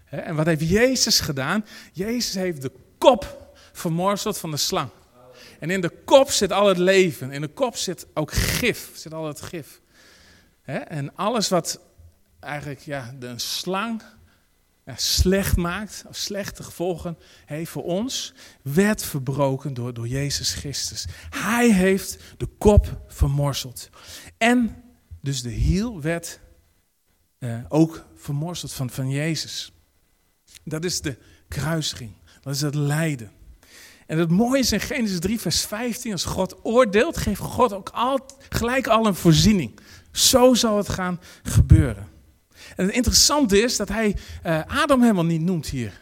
En 0.05 0.36
wat 0.36 0.45
heeft 0.45 0.69
Jezus 0.69 1.20
gedaan? 1.20 1.66
Jezus 1.92 2.33
heeft 2.33 2.61
de 2.61 2.72
kop 2.98 3.53
vermorzeld 3.72 4.37
van 4.37 4.51
de 4.51 4.57
slang. 4.57 4.89
En 5.59 5.70
in 5.70 5.81
de 5.81 5.89
kop 5.89 6.31
zit 6.31 6.51
al 6.51 6.68
het 6.68 6.77
leven. 6.77 7.31
In 7.31 7.42
de 7.42 7.48
kop 7.48 7.75
zit 7.75 8.05
ook 8.13 8.31
gif. 8.31 8.92
Zit 8.94 9.13
al 9.13 9.27
het 9.27 9.42
gif. 9.42 9.81
En 10.63 11.16
alles 11.16 11.50
wat 11.50 11.79
eigenlijk 12.39 12.81
ja, 12.81 13.16
de 13.20 13.39
slang 13.39 14.01
slecht 14.85 15.57
maakt, 15.57 16.03
of 16.07 16.15
slechte 16.15 16.63
gevolgen 16.63 17.17
heeft 17.46 17.72
voor 17.72 17.83
ons, 17.83 18.33
werd 18.61 19.03
verbroken 19.03 19.74
door, 19.74 19.93
door 19.93 20.07
Jezus 20.07 20.53
Christus. 20.53 21.05
Hij 21.29 21.72
heeft 21.72 22.19
de 22.37 22.46
kop 22.57 23.01
vermorzeld. 23.07 23.89
En 24.37 24.83
dus 25.22 25.41
de 25.41 25.50
hiel 25.50 26.01
werd 26.01 26.39
eh, 27.37 27.57
ook 27.67 28.05
vermorzeld 28.15 28.72
van, 28.72 28.89
van 28.89 29.09
Jezus. 29.09 29.72
Dat 30.63 30.85
is 30.85 31.01
de 31.01 31.17
kruising. 31.48 32.11
Dat 32.41 32.55
is 32.55 32.61
het 32.61 32.75
lijden. 32.75 33.31
En 34.07 34.17
het 34.17 34.29
mooie 34.29 34.59
is 34.59 34.72
in 34.72 34.79
Genesis 34.79 35.19
3, 35.19 35.39
vers 35.39 35.65
15, 35.65 36.11
als 36.11 36.24
God 36.24 36.65
oordeelt, 36.65 37.17
geeft 37.17 37.41
God 37.41 37.74
ook 37.74 37.89
al, 37.89 38.19
gelijk 38.50 38.87
al 38.87 39.05
een 39.05 39.15
voorziening. 39.15 39.79
Zo 40.11 40.53
zal 40.53 40.77
het 40.77 40.89
gaan 40.89 41.19
gebeuren. 41.43 42.07
En 42.75 42.85
het 42.85 42.95
interessante 42.95 43.61
is 43.61 43.77
dat 43.77 43.89
hij 43.89 44.15
uh, 44.45 44.61
Adam 44.67 45.01
helemaal 45.01 45.25
niet 45.25 45.41
noemt 45.41 45.67
hier. 45.67 46.01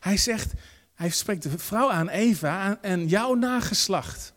Hij 0.00 0.16
zegt, 0.16 0.52
hij 0.94 1.10
spreekt 1.10 1.42
de 1.42 1.58
vrouw 1.58 1.90
aan 1.90 2.08
Eva 2.08 2.78
en 2.80 3.08
jouw 3.08 3.34
nageslacht. 3.34 4.32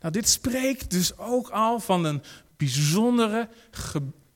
Nou, 0.00 0.12
dit 0.12 0.28
spreekt 0.28 0.90
dus 0.90 1.18
ook 1.18 1.48
al 1.48 1.80
van 1.80 2.04
een 2.04 2.22
bijzondere 2.56 3.48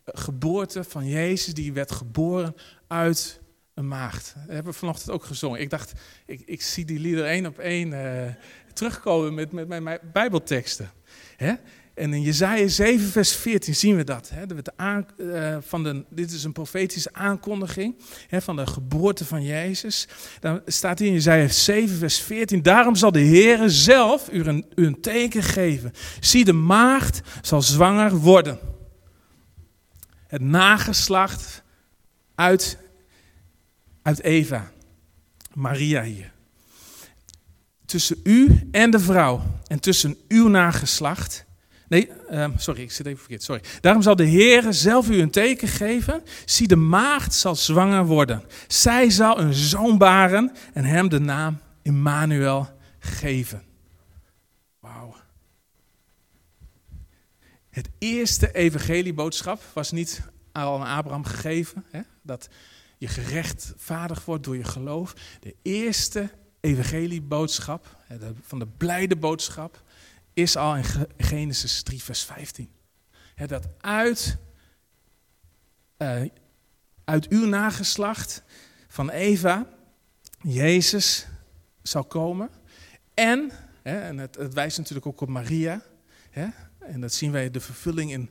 geboorte 0.05 0.85
van 0.85 1.07
Jezus, 1.07 1.55
die 1.55 1.73
werd 1.73 1.93
geboren 1.93 2.57
uit 2.87 3.41
een 3.75 3.89
maagd. 3.89 4.35
Dat 4.37 4.55
hebben 4.55 4.73
we 4.73 4.79
vanochtend 4.79 5.11
ook 5.11 5.25
gezongen. 5.25 5.61
Ik 5.61 5.71
dacht, 5.71 5.93
ik, 6.27 6.43
ik 6.45 6.63
zie 6.63 6.85
die 6.85 6.99
lieder 6.99 7.25
één 7.25 7.47
op 7.47 7.59
één 7.59 7.93
uh, 7.93 8.35
terugkomen 8.73 9.35
met, 9.35 9.53
met 9.53 9.69
mijn, 9.69 9.83
mijn 9.83 9.99
bijbelteksten. 10.13 10.91
Hè? 11.37 11.55
En 11.95 12.15
in 12.15 12.23
Jezaja 12.23 12.69
7 12.69 13.09
vers 13.09 13.33
14 13.33 13.75
zien 13.75 13.97
we 13.97 14.05
dat. 14.05 14.31
Hè? 14.35 14.47
De 14.47 14.63
uh, 15.17 15.57
van 15.61 15.83
de, 15.83 16.05
dit 16.11 16.33
is 16.33 16.45
een 16.45 16.53
profetische 16.53 17.13
aankondiging 17.13 17.97
hè, 18.29 18.43
van 18.43 18.57
de 18.57 18.67
geboorte 18.67 19.25
van 19.25 19.43
Jezus. 19.43 20.09
Dan 20.41 20.61
staat 20.67 20.99
hier 20.99 21.09
in 21.09 21.15
Jezaja 21.15 21.49
7 21.49 21.97
vers 21.97 22.21
14. 22.21 22.63
Daarom 22.63 22.97
zal 22.97 23.13
de 23.13 23.21
Heer 23.21 23.71
zelf 23.71 24.29
u 24.33 24.45
een, 24.45 24.67
een 24.75 25.01
teken 25.01 25.43
geven. 25.43 25.93
Zie 26.21 26.45
de 26.45 26.53
maagd 26.53 27.21
zal 27.43 27.63
zwanger 27.63 28.17
worden. 28.17 28.59
Het 30.27 30.43
nageslacht 30.43 31.63
uit 32.35 32.79
uit 34.03 34.23
Eva, 34.23 34.73
Maria 35.55 36.03
hier. 36.03 36.33
Tussen 37.85 38.21
u 38.25 38.69
en 38.71 38.91
de 38.91 39.01
vrouw 39.01 39.43
en 39.67 39.81
tussen 39.81 40.17
uw 40.29 40.49
nageslacht. 40.49 41.45
Nee, 41.93 42.11
um, 42.31 42.53
sorry, 42.57 42.83
ik 42.83 42.93
zit 42.93 43.07
even 43.07 43.19
verkeerd. 43.19 43.43
Sorry. 43.43 43.63
Daarom 43.81 44.03
zal 44.03 44.17
de 44.17 44.25
Heer 44.25 44.73
zelf 44.73 45.11
u 45.11 45.21
een 45.21 45.31
teken 45.31 45.69
geven. 45.69 46.23
Zie, 46.45 46.69
de 46.69 46.77
maagd 46.77 47.35
zal 47.35 47.57
zwanger 47.57 48.07
worden. 48.07 48.45
Zij 48.67 49.11
zal 49.11 49.39
een 49.39 49.55
zoon 49.55 49.99
baren 49.99 50.53
en 50.73 50.85
hem 50.85 51.09
de 51.09 51.21
naam 51.21 51.61
Immanuel 51.83 52.69
geven. 52.99 53.63
Wauw. 54.81 55.17
Het 57.71 57.89
eerste 57.99 58.53
evangelieboodschap 58.53 59.63
was 59.73 59.91
niet 59.91 60.23
aan 60.53 60.87
Abraham 60.87 61.25
gegeven. 61.25 61.85
Hè? 61.91 62.01
Dat 62.23 62.49
je 62.99 63.09
gerechtvaardigd 63.09 64.25
wordt 64.25 64.45
door 64.45 64.57
je 64.57 64.65
geloof. 64.65 65.15
De 65.41 65.55
eerste 65.63 66.31
evangelieboodschap, 66.61 67.97
van 68.43 68.59
de 68.59 68.67
blijde 68.77 69.17
boodschap, 69.17 69.83
is 70.33 70.57
al 70.57 70.77
in 70.77 70.85
Genesis 71.17 71.83
3, 71.83 72.03
vers 72.03 72.23
15. 72.23 72.71
Dat 73.47 73.69
uit, 73.81 74.37
uh, 75.99 76.23
uit 77.05 77.29
uw 77.29 77.47
nageslacht 77.47 78.43
van 78.89 79.11
Eva, 79.11 79.67
Jezus 80.43 81.27
zal 81.83 82.05
komen. 82.05 82.51
En, 83.15 83.51
en 83.83 84.19
het, 84.19 84.55
wijst 84.55 84.79
natuurlijk 84.79 85.07
ook 85.07 85.21
op 85.21 85.29
Maria, 85.29 85.83
en 86.79 87.01
dat 87.01 87.13
zien 87.13 87.33
wij 87.33 87.51
de 87.51 87.61
vervulling 87.61 88.13
in 88.13 88.31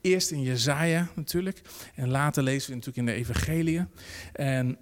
Eerst 0.00 0.30
in 0.30 0.42
Jezaja 0.42 1.08
natuurlijk. 1.14 1.62
En 1.94 2.08
later 2.08 2.42
lezen 2.42 2.68
we 2.68 2.74
natuurlijk 2.74 3.08
in 3.08 3.14
de 3.14 3.20
Evangelie. 3.20 3.86
En 4.32 4.78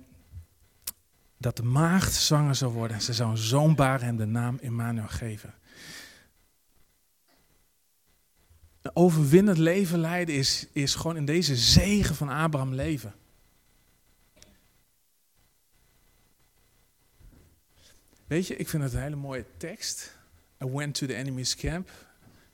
dat 1.36 1.56
de 1.56 1.62
maagd 1.62 2.12
zwanger 2.12 2.54
zou 2.54 2.72
worden. 2.72 2.96
En 2.96 3.02
ze 3.02 3.12
zou 3.12 3.30
een 3.30 3.36
zoon 3.36 3.74
baren 3.74 4.06
hem 4.06 4.16
de 4.16 4.26
naam 4.26 4.58
Emmanuel 4.62 5.08
geven. 5.08 5.54
Een 8.82 8.96
overwinnend 8.96 9.58
leven 9.58 9.98
leiden 9.98 10.34
is, 10.34 10.66
is 10.72 10.94
gewoon 10.94 11.16
in 11.16 11.24
deze 11.24 11.56
zegen 11.56 12.14
van 12.14 12.28
Abraham 12.28 12.74
leven. 12.74 13.14
Weet 18.26 18.46
je, 18.46 18.56
ik 18.56 18.68
vind 18.68 18.82
het 18.82 18.92
een 18.92 19.00
hele 19.00 19.16
mooie 19.16 19.44
tekst. 19.56 20.18
I 20.64 20.66
went 20.66 20.94
to 20.94 21.06
the 21.06 21.14
enemy's 21.14 21.56
camp 21.56 21.90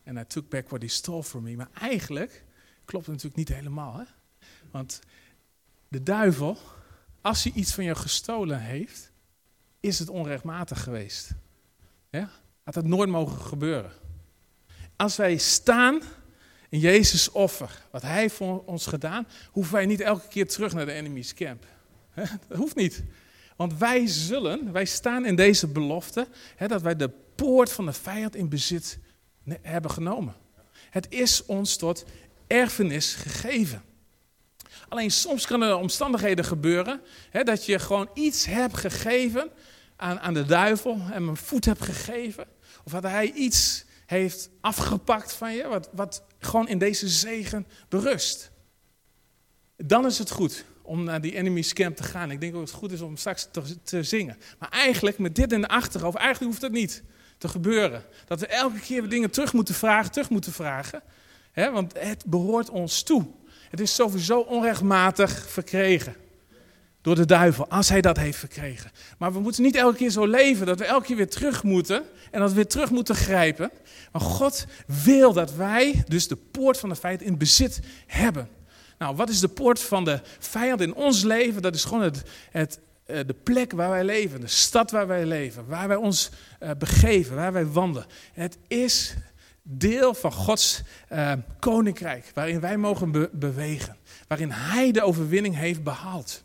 and 0.07 0.19
I 0.19 0.25
took 0.27 0.49
back 0.49 0.69
what 0.69 0.83
he 0.83 0.89
stole 0.89 1.23
from 1.23 1.43
me. 1.43 1.57
Maar 1.57 1.69
eigenlijk 1.73 2.45
klopt 2.85 3.07
het 3.07 3.15
natuurlijk 3.15 3.49
niet 3.49 3.59
helemaal. 3.59 3.97
Hè? 3.97 4.05
Want 4.71 5.01
de 5.89 6.03
duivel, 6.03 6.59
als 7.21 7.45
hij 7.45 7.53
iets 7.53 7.75
van 7.75 7.85
jou 7.85 7.97
gestolen 7.97 8.61
heeft, 8.61 9.13
is 9.81 9.99
het 9.99 10.09
onrechtmatig 10.09 10.83
geweest. 10.83 11.31
Ja? 12.11 12.31
Had 12.63 12.75
dat 12.75 12.85
nooit 12.85 13.09
mogen 13.09 13.41
gebeuren. 13.41 13.93
Als 14.97 15.17
wij 15.17 15.37
staan 15.37 16.01
in 16.77 16.83
Jezus' 16.83 17.31
offer, 17.31 17.83
wat 17.91 18.03
hij 18.03 18.31
voor 18.31 18.63
ons 18.65 18.87
gedaan, 18.87 19.27
hoeven 19.51 19.75
wij 19.75 19.87
niet 19.87 20.01
elke 20.01 20.29
keer 20.29 20.49
terug 20.49 20.73
naar 20.73 20.87
de 20.87 20.93
enemy's 20.93 21.35
camp. 21.35 21.67
Dat 22.49 22.59
hoeft 22.59 22.77
niet. 22.77 23.03
Want 23.57 23.79
wij 23.79 24.07
zullen, 24.07 24.73
wij 24.73 24.85
staan 24.85 25.27
in 25.27 25.37
deze 25.37 25.67
belofte, 25.67 26.29
dat 26.67 26.83
wij 26.83 26.97
de 26.97 27.11
poort 27.35 27.73
van 27.73 27.87
de 27.87 27.93
vijand 27.93 28.37
in 28.37 28.49
bezit 28.49 28.99
hebben 29.63 29.91
genomen. 29.91 30.35
Het 30.91 31.07
is 31.09 31.45
ons 31.47 31.77
tot 31.77 32.05
erfenis 32.47 33.15
gegeven. 33.15 33.83
Alleen 34.89 35.11
soms 35.11 35.47
kunnen 35.47 35.69
er 35.69 35.77
omstandigheden 35.77 36.45
gebeuren 36.45 37.01
dat 37.45 37.67
je 37.67 37.79
gewoon 37.79 38.09
iets 38.15 38.45
hebt 38.45 38.77
gegeven 38.77 39.51
aan, 39.97 40.21
aan 40.21 40.35
de 40.35 40.45
duivel 40.45 41.01
en 41.13 41.23
een 41.23 41.37
voet 41.37 41.65
hebt 41.65 41.83
gegeven. 41.83 42.47
Of 42.85 42.93
dat 42.93 43.03
hij 43.03 43.33
iets 43.33 43.85
heeft 44.07 44.51
afgepakt 44.61 45.33
van 45.33 45.55
je, 45.55 45.67
wat, 45.69 45.89
wat 45.93 46.23
gewoon 46.39 46.69
in 46.69 46.79
deze 46.79 47.09
zegen 47.09 47.67
berust. 47.89 48.51
Dan 49.77 50.07
is 50.07 50.19
het 50.19 50.31
goed 50.31 50.65
om 50.83 51.05
naar 51.05 51.21
die 51.21 51.35
enemy's 51.35 51.73
camp 51.73 51.97
te 51.97 52.03
gaan. 52.03 52.31
Ik 52.31 52.41
denk 52.41 52.55
ook 52.55 52.61
dat 52.61 52.69
het 52.69 52.79
goed 52.79 52.93
is 52.93 53.01
om 53.01 53.17
straks 53.17 53.49
te, 53.51 53.83
te 53.83 54.03
zingen. 54.03 54.37
Maar 54.59 54.69
eigenlijk, 54.69 55.19
met 55.19 55.35
dit 55.35 55.53
in 55.53 55.61
de 55.61 55.69
achterhoofd, 55.69 56.17
eigenlijk 56.17 56.51
hoeft 56.51 56.61
dat 56.61 56.71
niet 56.71 57.03
te 57.39 57.49
gebeuren. 57.49 58.05
Dat 58.27 58.41
we 58.41 58.47
elke 58.47 58.79
keer 58.79 59.09
dingen 59.09 59.31
terug 59.31 59.53
moeten 59.53 59.75
vragen, 59.75 60.13
terug 60.13 60.31
moeten 60.31 60.53
vragen. 60.53 61.03
Hè, 61.53 61.71
want 61.71 61.93
het 61.99 62.25
behoort 62.27 62.71
ons 62.71 63.03
toe. 63.03 63.27
Het 63.71 63.81
is 63.81 63.95
sowieso 63.95 64.41
onrechtmatig 64.41 65.49
verkregen. 65.49 66.17
Door 67.07 67.15
de 67.15 67.25
duivel, 67.25 67.69
als 67.69 67.89
hij 67.89 68.01
dat 68.01 68.17
heeft 68.17 68.39
verkregen. 68.39 68.91
Maar 69.19 69.33
we 69.33 69.41
moeten 69.41 69.63
niet 69.63 69.77
elke 69.77 69.97
keer 69.97 70.11
zo 70.11 70.27
leven 70.27 70.67
dat 70.67 70.79
we 70.79 70.85
elke 70.85 71.07
keer 71.07 71.17
weer 71.17 71.29
terug 71.29 71.63
moeten. 71.63 72.03
En 72.31 72.41
dat 72.41 72.49
we 72.49 72.55
weer 72.55 72.67
terug 72.67 72.91
moeten 72.91 73.15
grijpen. 73.15 73.71
Maar 74.13 74.23
God 74.23 74.67
wil 75.05 75.33
dat 75.33 75.55
wij 75.55 76.05
dus 76.07 76.29
de 76.29 76.37
poort 76.37 76.79
van 76.79 76.89
de 76.89 76.97
feit 76.97 77.23
in 77.23 77.39
bezit 77.39 77.81
hebben. 78.07 78.49
Nou, 78.99 79.17
wat 79.17 79.29
is 79.29 79.41
de 79.41 79.49
poort 79.49 79.81
van 79.81 80.05
de 80.05 80.21
vijand 80.39 80.81
in 80.81 80.95
ons 80.95 81.23
leven? 81.23 81.63
Dat 81.63 81.75
is 81.75 81.85
gewoon 81.85 82.03
het, 82.03 82.23
het, 82.51 82.81
eh, 83.05 83.21
de 83.27 83.35
plek 83.43 83.73
waar 83.73 83.91
wij 83.91 84.05
leven, 84.05 84.41
de 84.41 84.47
stad 84.47 84.91
waar 84.91 85.07
wij 85.07 85.27
leven, 85.27 85.67
waar 85.67 85.89
wij 85.89 85.97
ons 85.97 86.31
uh, 86.63 86.71
begeven, 86.79 87.37
waar 87.37 87.53
wij 87.53 87.67
wandelen. 87.67 88.07
Het 88.33 88.59
is 88.69 89.15
deel 89.63 90.15
van 90.15 90.33
Gods 90.33 90.83
uh, 91.13 91.33
koninkrijk, 91.59 92.31
waarin 92.35 92.61
wij 92.61 92.77
mogen 92.77 93.11
be 93.11 93.31
bewegen, 93.33 93.97
waarin 94.29 94.51
Hij 94.51 94.93
de 94.93 95.03
overwinning 95.03 95.57
heeft 95.57 95.83
behaald. 95.83 96.45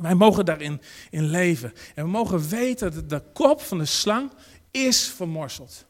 Wij 0.00 0.14
mogen 0.14 0.44
daarin 0.44 0.80
in 1.10 1.24
leven. 1.24 1.72
En 1.94 2.04
we 2.04 2.10
mogen 2.10 2.48
weten 2.48 2.92
dat 2.94 3.08
de 3.10 3.22
kop 3.32 3.60
van 3.60 3.78
de 3.78 3.84
slang 3.84 4.32
is 4.70 5.08
vermorseld. 5.08 5.86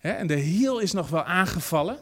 En 0.00 0.26
de 0.26 0.36
hiel 0.36 0.78
is 0.78 0.92
nog 0.92 1.08
wel 1.08 1.24
aangevallen. 1.24 1.98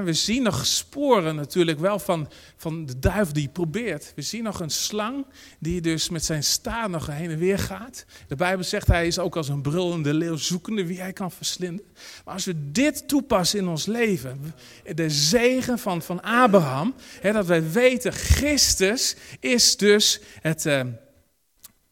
We 0.00 0.12
zien 0.12 0.42
nog 0.42 0.66
sporen 0.66 1.36
natuurlijk 1.36 1.78
wel 1.78 1.98
van, 1.98 2.28
van 2.56 2.86
de 2.86 2.98
duif 2.98 3.30
die 3.30 3.48
probeert. 3.48 4.12
We 4.16 4.22
zien 4.22 4.42
nog 4.42 4.60
een 4.60 4.70
slang 4.70 5.26
die 5.58 5.80
dus 5.80 6.08
met 6.08 6.24
zijn 6.24 6.44
staart 6.44 6.90
nog 6.90 7.06
heen 7.06 7.30
en 7.30 7.38
weer 7.38 7.58
gaat. 7.58 8.04
De 8.28 8.36
Bijbel 8.36 8.64
zegt 8.64 8.86
hij 8.86 9.06
is 9.06 9.18
ook 9.18 9.36
als 9.36 9.48
een 9.48 9.62
brullende 9.62 10.14
leeuw 10.14 10.36
zoekende 10.36 10.86
wie 10.86 11.00
hij 11.00 11.12
kan 11.12 11.30
verslinden. 11.30 11.84
Maar 12.24 12.34
als 12.34 12.44
we 12.44 12.72
dit 12.72 13.08
toepassen 13.08 13.58
in 13.58 13.68
ons 13.68 13.86
leven, 13.86 14.54
de 14.94 15.10
zegen 15.10 15.78
van, 15.78 16.02
van 16.02 16.22
Abraham, 16.22 16.94
hè, 17.20 17.32
dat 17.32 17.46
wij 17.46 17.70
weten, 17.70 18.12
Christus 18.12 19.16
is 19.40 19.76
dus 19.76 20.20
het... 20.40 20.66
Uh, 20.66 20.80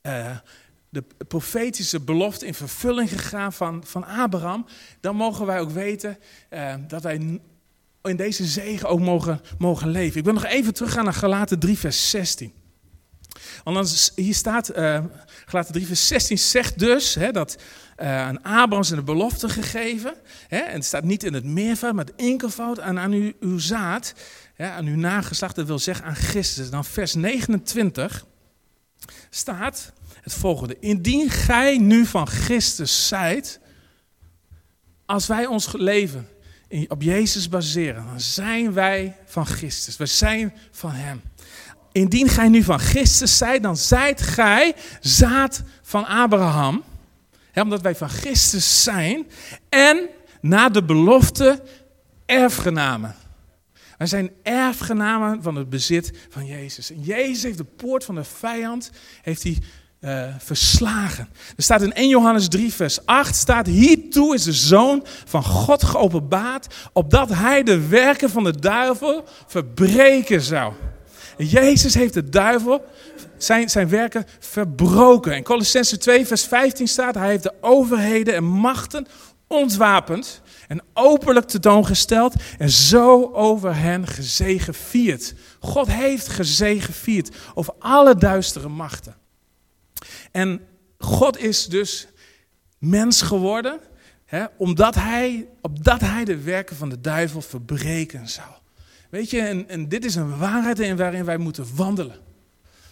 uh, 0.03 0.37
de 0.93 1.05
profetische 1.29 2.01
belofte 2.01 2.47
in 2.47 2.55
vervulling 2.55 3.09
gegaan 3.09 3.53
van, 3.53 3.85
van 3.85 4.05
Abraham, 4.05 4.67
dan 5.01 5.17
mogen 5.17 5.47
wij 5.47 5.61
ook 5.61 5.71
weten 5.71 6.19
uh, 6.51 6.75
dat 6.89 7.03
wij 7.03 7.41
in 8.03 8.17
deze 8.17 8.45
zegen 8.45 8.89
ook 8.89 9.01
mogen, 9.01 9.41
mogen 9.59 9.89
leven. 9.89 10.19
Ik 10.19 10.25
wil 10.25 10.33
nog 10.33 10.45
even 10.45 10.75
teruggaan 10.75 11.05
naar 11.05 11.15
Galaten 11.15 11.59
3, 11.59 11.79
vers 11.79 12.11
16. 12.11 12.53
Want 13.65 13.77
dan, 13.77 13.87
hier 14.25 14.35
staat, 14.35 14.77
uh, 14.77 15.05
Galaten 15.47 15.73
3, 15.73 15.87
vers 15.87 16.07
16 16.07 16.39
zegt 16.39 16.79
dus 16.79 17.15
hè, 17.15 17.33
dat 17.33 17.57
uh, 17.99 18.21
aan 18.21 18.43
Abraham 18.43 18.83
zijn 18.83 18.99
de 18.99 19.05
belofte 19.05 19.49
gegeven. 19.49 20.15
Hè, 20.49 20.59
en 20.59 20.75
het 20.75 20.85
staat 20.85 21.05
niet 21.05 21.25
in 21.25 21.35
het 21.35 21.45
meervoud, 21.45 21.95
maar 21.95 22.05
het 22.05 22.15
enkelvoud. 22.15 22.79
En 22.79 22.99
aan 22.99 23.13
uw, 23.13 23.33
uw 23.41 23.59
zaad, 23.59 24.15
hè, 24.55 24.71
aan 24.71 24.87
uw 24.87 24.97
nageslacht, 24.97 25.57
dat 25.57 25.67
wil 25.67 25.79
zeggen 25.79 26.05
aan 26.05 26.17
Christus. 26.17 26.71
Dan 26.71 26.85
vers 26.85 27.15
29 27.15 28.27
staat 29.31 29.93
het 30.21 30.33
volgende. 30.33 30.77
Indien 30.81 31.31
gij 31.31 31.79
nu 31.79 32.07
van 32.07 32.27
Christus 32.27 33.09
zijt, 33.09 33.61
als 35.07 35.27
wij 35.27 35.47
ons 35.47 35.73
leven 35.73 36.29
op 36.89 37.03
Jezus 37.03 37.49
baseren, 37.49 38.07
dan 38.07 38.21
zijn 38.21 38.73
wij 38.73 39.17
van 39.27 39.47
Christus. 39.47 39.97
We 39.97 40.07
zijn 40.07 40.55
van 40.71 40.91
Hem. 40.91 41.23
Indien 41.93 42.29
gij 42.29 42.49
nu 42.49 42.63
van 42.63 42.79
Christus 42.79 43.37
zijt, 43.37 43.63
dan 43.63 43.77
zijt 43.77 44.23
gij 44.23 44.75
zaad 45.01 45.63
van 45.83 46.07
Abraham. 46.07 46.85
omdat 47.55 47.81
wij 47.81 47.95
van 47.95 48.09
Christus 48.09 48.83
zijn. 48.83 49.27
En 49.69 50.09
na 50.41 50.69
de 50.69 50.85
belofte 50.85 51.63
erfgenamen. 52.27 53.15
Wij 53.99 54.07
zijn 54.07 54.31
erfgenamen 54.43 55.43
van 55.43 55.55
het 55.55 55.71
bezit 55.71 56.13
van 56.29 56.47
Jezus. 56.47 56.91
En 56.91 57.03
Jezus 57.03 57.43
heeft 57.43 57.59
de 57.59 57.65
poort 57.65 58.05
van 58.05 58.15
de 58.15 58.25
vijand 58.25 58.91
heeft 59.23 59.43
hij 59.43 59.59
uh, 60.01 60.25
verslagen. 60.39 61.29
Er 61.57 61.63
staat 61.63 61.83
in 61.83 61.93
1 61.93 62.09
Johannes 62.09 62.49
3, 62.49 62.73
vers 62.73 63.07
8, 63.07 63.37
staat, 63.37 63.67
hiertoe 63.67 64.35
is 64.35 64.43
de 64.43 64.53
Zoon 64.53 65.05
van 65.25 65.45
God 65.45 65.85
geopenbaard, 65.85 66.75
opdat 66.93 67.29
hij 67.29 67.63
de 67.63 67.89
werken 67.89 68.31
van 68.31 68.45
de 68.45 68.59
duivel 68.59 69.25
verbreken 69.47 70.41
zou. 70.41 70.73
Jezus 71.37 71.95
heeft 71.95 72.15
de 72.15 72.29
duivel 72.29 72.85
zijn, 73.39 73.71
zijn 73.71 73.89
werken 73.89 74.27
verbroken. 74.39 75.37
In 75.37 75.43
Colossense 75.43 75.99
2, 75.99 76.27
vers 76.27 76.45
15 76.45 76.89
staat, 76.89 77.15
hij 77.15 77.29
heeft 77.29 77.43
de 77.43 77.55
overheden 77.61 78.35
en 78.35 78.45
machten 78.45 79.07
ontwapend 79.47 80.43
en 80.69 80.83
openlijk 80.95 81.47
tentoongesteld 81.47 82.35
en 82.59 82.71
zo 82.71 83.31
over 83.33 83.77
hen 83.77 84.07
gezegevierd. 84.07 85.35
God 85.61 85.87
heeft 85.87 86.29
gezegevierd 86.29 87.37
over 87.55 87.75
alle 87.79 88.17
duistere 88.17 88.69
machten. 88.69 89.20
En 90.31 90.67
God 90.99 91.39
is 91.39 91.67
dus 91.67 92.09
mens 92.79 93.23
geworden, 93.23 93.81
hè, 94.25 94.45
omdat 94.57 94.95
hij, 94.95 95.49
opdat 95.61 96.01
hij 96.01 96.25
de 96.25 96.41
werken 96.41 96.77
van 96.77 96.89
de 96.89 97.01
duivel 97.01 97.43
verbreken 97.43 98.29
zou. 98.29 98.49
Weet 99.11 99.31
je, 99.31 99.65
en, 99.67 99.89
dit 99.89 100.05
is 100.05 100.15
een 100.15 100.39
waarheid 100.39 100.79
in 100.79 100.97
waarin 100.97 101.25
wij 101.25 101.39
moeten 101.39 101.67
wandelen. 101.75 102.17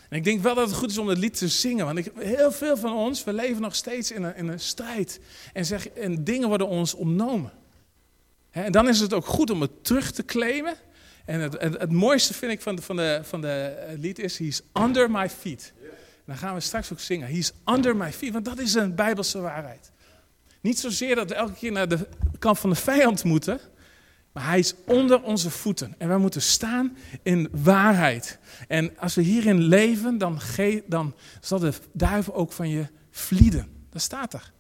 En 0.09 0.17
ik 0.17 0.25
denk 0.25 0.43
wel 0.43 0.55
dat 0.55 0.69
het 0.69 0.77
goed 0.77 0.91
is 0.91 0.99
om 0.99 1.09
het 1.09 1.19
lied 1.19 1.39
te 1.39 1.49
zingen, 1.49 1.85
want 1.85 1.99
ik, 1.99 2.13
heel 2.15 2.53
veel 2.53 2.77
van 2.77 2.93
ons, 2.93 3.25
we 3.25 3.33
leven 3.33 3.63
nog 3.63 3.75
steeds 3.75 4.13
in 4.13 4.23
een, 4.23 4.37
in 4.37 4.49
een 4.49 4.61
strijd. 4.61 5.21
En, 5.53 5.65
zeg, 5.65 5.89
en 5.89 6.25
dingen 6.25 6.49
worden 6.49 6.69
ons 6.69 6.95
ontnomen. 6.95 7.53
en 8.51 8.73
dan 8.73 8.89
is 8.89 9.01
het 9.01 9.13
ook 9.13 9.27
goed 9.27 9.51
om 9.51 9.61
het 9.61 9.85
terug 9.85 10.11
te 10.11 10.25
claimen. 10.25 10.75
En 11.25 11.41
het, 11.41 11.61
het, 11.61 11.79
het 11.79 11.93
mooiste 11.93 12.35
vind 12.35 12.53
ik 12.53 12.61
van 12.61 12.77
de, 12.77 12.83
van 12.83 12.97
de, 12.97 13.21
van 13.23 13.41
de 13.41 13.77
lied 13.99 14.19
is, 14.19 14.39
he's 14.39 14.63
under 14.73 15.11
my 15.11 15.31
feet 15.31 15.73
dan 16.29 16.37
gaan 16.37 16.55
we 16.55 16.61
straks 16.61 16.93
ook 16.93 17.01
zingen. 17.01 17.29
He's 17.29 17.53
under 17.65 17.97
my 17.97 18.13
feet, 18.13 18.33
want 18.33 18.45
dat 18.45 18.59
is 18.59 18.75
een 18.75 18.95
bijbelse 18.95 19.41
waarheid. 19.41 19.91
Niet 20.61 20.79
zozeer 20.79 21.15
dat 21.15 21.29
we 21.29 21.35
elke 21.35 21.53
keer 21.53 21.73
naar 21.73 21.89
de 21.89 22.09
kant 22.39 22.59
van 22.59 22.71
de 22.71 22.77
vijand 22.77 23.25
moeten, 23.25 23.61
maar 24.33 24.47
hij 24.47 24.59
is 24.59 24.75
onder 24.87 25.23
onze 25.23 25.51
voeten. 25.51 25.95
En 25.99 26.09
wij 26.09 26.17
moeten 26.17 26.43
staan 26.43 26.97
in 27.23 27.49
waarheid. 27.53 28.39
En 28.67 28.99
als 28.99 29.15
we 29.15 29.23
hierin 29.23 29.63
leven, 29.63 30.19
dan, 30.19 30.41
dan 30.87 31.15
zal 31.41 31.59
de 31.59 31.73
duivel 31.93 32.35
ook 32.35 32.53
van 32.53 32.69
je 32.69 32.87
vlieden. 33.11 33.69
Dat 33.91 34.03
staat 34.03 34.35
er. 34.35 34.53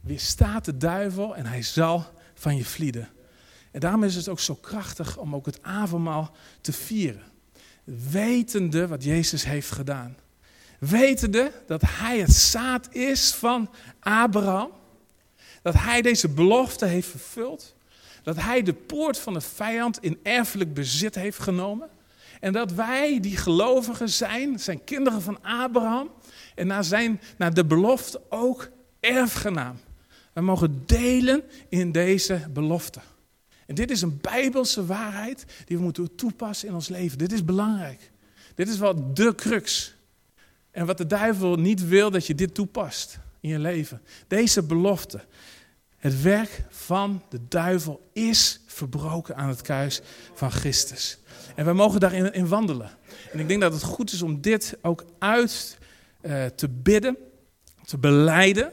Weer 0.00 0.20
staat 0.20 0.64
de 0.64 0.76
duivel 0.76 1.36
en 1.36 1.46
hij 1.46 1.62
zal 1.62 2.04
van 2.34 2.56
je 2.56 2.64
vlieden. 2.64 3.08
En 3.70 3.80
daarom 3.80 4.04
is 4.04 4.14
het 4.14 4.28
ook 4.28 4.40
zo 4.40 4.54
krachtig 4.54 5.18
om 5.18 5.34
ook 5.34 5.46
het 5.46 5.62
avondmaal 5.62 6.36
te 6.60 6.72
vieren. 6.72 7.22
Wetende 8.10 8.86
wat 8.86 9.04
Jezus 9.04 9.44
heeft 9.44 9.70
gedaan. 9.70 10.16
Wetende 10.78 11.52
dat 11.66 11.82
hij 11.86 12.18
het 12.18 12.32
zaad 12.32 12.94
is 12.94 13.34
van 13.34 13.70
Abraham. 14.00 14.70
Dat 15.62 15.74
hij 15.74 16.02
deze 16.02 16.28
belofte 16.28 16.86
heeft 16.86 17.08
vervuld. 17.08 17.74
Dat 18.22 18.36
hij 18.36 18.62
de 18.62 18.72
poort 18.72 19.18
van 19.18 19.32
de 19.32 19.40
vijand 19.40 19.98
in 20.02 20.18
erfelijk 20.22 20.74
bezit 20.74 21.14
heeft 21.14 21.38
genomen. 21.38 21.88
En 22.40 22.52
dat 22.52 22.72
wij 22.72 23.20
die 23.20 23.36
gelovigen 23.36 24.08
zijn, 24.08 24.58
zijn 24.58 24.84
kinderen 24.84 25.22
van 25.22 25.38
Abraham. 25.42 26.10
En 26.54 26.66
naar, 26.66 26.84
zijn, 26.84 27.20
naar 27.38 27.54
de 27.54 27.64
belofte 27.64 28.20
ook 28.28 28.70
erfgenaam. 29.00 29.76
We 30.32 30.40
mogen 30.40 30.82
delen 30.86 31.42
in 31.68 31.92
deze 31.92 32.48
belofte. 32.50 33.00
En 33.66 33.74
dit 33.74 33.90
is 33.90 34.02
een 34.02 34.18
bijbelse 34.20 34.86
waarheid 34.86 35.44
die 35.64 35.76
we 35.76 35.82
moeten 35.82 36.14
toepassen 36.14 36.68
in 36.68 36.74
ons 36.74 36.88
leven. 36.88 37.18
Dit 37.18 37.32
is 37.32 37.44
belangrijk. 37.44 38.10
Dit 38.54 38.68
is 38.68 38.78
wat 38.78 39.16
de 39.16 39.34
crux. 39.34 39.95
En 40.76 40.86
wat 40.86 40.98
de 40.98 41.06
duivel 41.06 41.56
niet 41.56 41.88
wil, 41.88 42.10
dat 42.10 42.26
je 42.26 42.34
dit 42.34 42.54
toepast 42.54 43.18
in 43.40 43.48
je 43.48 43.58
leven. 43.58 44.02
Deze 44.26 44.62
belofte. 44.62 45.20
Het 45.96 46.22
werk 46.22 46.62
van 46.68 47.22
de 47.28 47.40
duivel 47.48 48.10
is 48.12 48.60
verbroken 48.66 49.36
aan 49.36 49.48
het 49.48 49.62
kruis 49.62 50.00
van 50.34 50.50
Christus. 50.50 51.18
En 51.54 51.64
we 51.64 51.72
mogen 51.72 52.00
daarin 52.00 52.32
in 52.32 52.48
wandelen. 52.48 52.90
En 53.32 53.38
ik 53.38 53.48
denk 53.48 53.60
dat 53.60 53.72
het 53.72 53.82
goed 53.82 54.12
is 54.12 54.22
om 54.22 54.40
dit 54.40 54.76
ook 54.82 55.04
uit 55.18 55.78
uh, 56.22 56.44
te 56.44 56.68
bidden, 56.68 57.16
te 57.84 57.98
beleiden. 57.98 58.72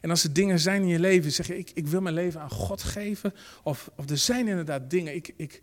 En 0.00 0.10
als 0.10 0.24
er 0.24 0.32
dingen 0.32 0.58
zijn 0.58 0.82
in 0.82 0.88
je 0.88 0.98
leven, 0.98 1.32
zeg 1.32 1.46
je, 1.46 1.58
ik, 1.58 1.70
ik 1.74 1.86
wil 1.86 2.00
mijn 2.00 2.14
leven 2.14 2.40
aan 2.40 2.50
God 2.50 2.82
geven. 2.82 3.34
Of, 3.62 3.90
of 3.96 4.10
er 4.10 4.18
zijn 4.18 4.48
inderdaad 4.48 4.90
dingen, 4.90 5.14
ik, 5.14 5.32
ik, 5.36 5.62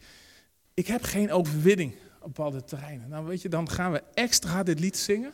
ik 0.74 0.88
heb 0.88 1.04
geen 1.04 1.32
overwinning 1.32 1.96
op 2.20 2.36
bepaalde 2.36 2.64
terreinen. 2.64 3.10
Nou 3.10 3.26
weet 3.26 3.42
je, 3.42 3.50
dan 3.50 3.70
gaan 3.70 3.92
we 3.92 4.04
extra 4.14 4.64
dit 4.64 4.80
lied 4.80 4.98
zingen. 4.98 5.34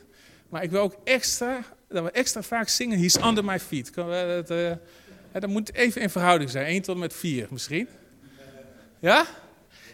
Maar 0.51 0.63
ik 0.63 0.71
wil 0.71 0.81
ook 0.81 0.97
extra, 1.03 1.63
dat 1.87 2.03
we 2.03 2.11
extra 2.11 2.41
vaak 2.41 2.67
zingen, 2.67 2.99
he's 2.99 3.15
under 3.15 3.45
my 3.45 3.59
feet. 3.59 3.93
Dat, 3.93 4.51
uh, 4.51 4.71
dat 5.31 5.47
moet 5.47 5.73
even 5.73 6.01
in 6.01 6.09
verhouding 6.09 6.49
zijn, 6.49 6.65
1 6.65 6.81
tot 6.81 6.97
met 6.97 7.13
4 7.13 7.47
misschien. 7.49 7.87
Ja? 8.99 9.25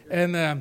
En 0.08 0.34
uh, 0.34 0.52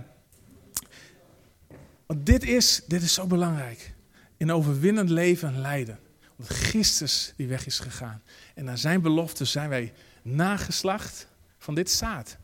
want 2.06 2.26
dit 2.26 2.44
is, 2.44 2.82
dit 2.86 3.02
is 3.02 3.14
zo 3.14 3.26
belangrijk. 3.26 3.94
In 4.36 4.52
overwinnend 4.52 5.10
leven 5.10 5.48
en 5.48 5.60
lijden. 5.60 5.98
Omdat 6.38 6.56
Christus 6.56 7.32
die 7.36 7.48
weg 7.48 7.66
is 7.66 7.78
gegaan. 7.78 8.22
En 8.54 8.64
naar 8.64 8.78
zijn 8.78 9.00
belofte 9.00 9.44
zijn 9.44 9.68
wij 9.68 9.92
nageslacht 10.22 11.28
van 11.58 11.74
dit 11.74 11.90
zaad. 11.90 12.36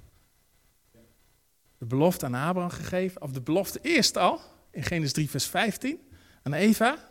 De 1.79 1.87
belofte 1.87 2.27
aan 2.27 2.35
Abraham 2.35 2.71
gegeven, 2.71 3.23
of 3.23 3.31
de 3.31 3.41
belofte 3.41 3.79
eerst 3.83 4.17
al, 4.17 4.41
in 4.71 4.83
Genesis 4.83 5.13
3 5.13 5.31
vers 5.31 5.47
15, 5.47 6.01
aan 6.43 6.53
Eva. 6.53 7.11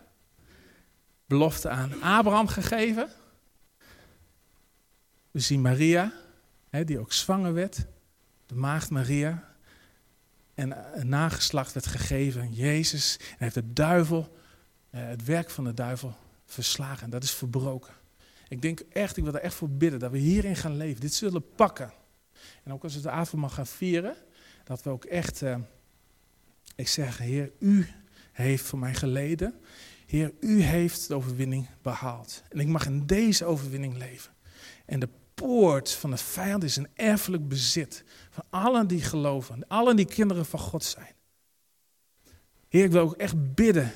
Belofte 1.32 1.70
aan 1.70 2.02
Abraham 2.02 2.48
gegeven. 2.48 3.10
We 5.32 5.40
zien 5.40 5.62
Maria, 5.62 6.14
die 6.86 7.00
ook 7.00 7.14
zwanger 7.14 7.54
werd. 7.54 7.86
De 8.46 8.56
maagd 8.56 8.90
Maria, 8.90 9.56
en 10.54 11.00
een 11.00 11.10
nageslacht 11.10 11.74
werd 11.74 11.86
gegeven, 11.86 12.54
Jezus. 12.54 13.18
En 13.20 13.36
heeft 13.38 13.54
de 13.54 13.74
duivel, 13.74 14.38
eh, 14.90 15.08
het 15.08 15.24
werk 15.24 15.50
van 15.50 15.64
de 15.64 15.74
duivel, 15.74 16.16
verslagen. 16.46 17.04
En 17.04 17.10
dat 17.10 17.24
is 17.24 17.32
verbroken. 17.32 17.94
Ik 18.48 18.62
denk 18.62 18.80
echt, 18.80 19.18
ik 19.18 19.24
wil 19.24 19.34
er 19.34 19.42
echt 19.42 19.56
voor 19.56 19.70
bidden 19.70 20.00
dat 20.00 20.12
we 20.12 20.18
hierin 20.18 20.56
gaan 20.56 20.78
leven. 20.78 21.02
Dit 21.02 21.14
zullen 21.14 21.56
pakken. 21.56 21.94
En 22.64 22.74
ook 22.74 22.84
als 22.84 22.96
we 22.96 23.02
de 23.02 23.10
avond 23.10 23.42
mag 23.42 23.54
gaan 23.54 23.68
vieren, 23.68 24.16
dat 24.64 24.84
we 24.84 24.90
ook 24.90 25.06
echt, 25.06 25.42
uh, 25.42 25.58
ik 26.76 26.88
zeg, 26.88 27.18
Heer, 27.18 27.52
U 27.60 27.88
heeft 28.32 28.66
voor 28.66 28.80
mij 28.80 28.94
geleden. 28.94 29.60
Heer, 30.12 30.34
U 30.40 30.62
heeft 30.62 31.08
de 31.08 31.16
overwinning 31.16 31.68
behaald. 31.82 32.44
En 32.50 32.60
ik 32.60 32.68
mag 32.68 32.86
in 32.86 33.06
deze 33.06 33.46
overwinning 33.46 33.98
leven. 33.98 34.34
En 34.86 35.00
de 35.00 35.10
poort 35.34 35.92
van 35.92 36.10
de 36.12 36.18
vijand 36.18 36.64
is 36.64 36.76
een 36.76 36.88
erfelijk 36.94 37.48
bezit 37.48 38.04
van 38.30 38.44
allen 38.50 38.88
die 38.88 39.02
geloven, 39.02 39.68
allen 39.68 39.96
die 39.96 40.06
kinderen 40.06 40.46
van 40.46 40.60
God 40.60 40.84
zijn. 40.84 41.14
Heer, 42.68 42.84
ik 42.84 42.92
wil 42.92 43.02
ook 43.02 43.16
echt 43.16 43.56
bidden, 43.56 43.92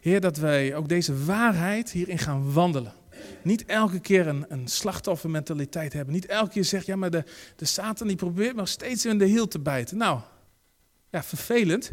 Heer, 0.00 0.20
dat 0.20 0.36
wij 0.36 0.74
ook 0.74 0.88
deze 0.88 1.24
waarheid 1.24 1.90
hierin 1.90 2.18
gaan 2.18 2.52
wandelen. 2.52 2.94
Niet 3.42 3.64
elke 3.64 4.00
keer 4.00 4.26
een, 4.26 4.44
een 4.48 4.68
slachtoffermentaliteit 4.68 5.92
hebben. 5.92 6.14
Niet 6.14 6.26
elke 6.26 6.50
keer 6.50 6.64
zeggen, 6.64 6.92
ja, 6.92 6.98
maar 6.98 7.10
de, 7.10 7.24
de 7.56 7.64
Satan 7.64 8.06
die 8.06 8.16
probeert 8.16 8.56
maar 8.56 8.68
steeds 8.68 9.06
in 9.06 9.18
de 9.18 9.26
hiel 9.26 9.48
te 9.48 9.60
bijten. 9.60 9.96
Nou, 9.96 10.20
ja, 11.10 11.22
vervelend, 11.22 11.92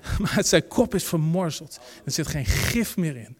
maar 0.18 0.44
zijn 0.44 0.68
kop 0.68 0.94
is 0.94 1.04
vermorzeld. 1.04 1.80
Er 2.04 2.12
zit 2.12 2.26
geen 2.26 2.46
gif 2.46 2.96
meer 2.96 3.16
in. 3.16 3.38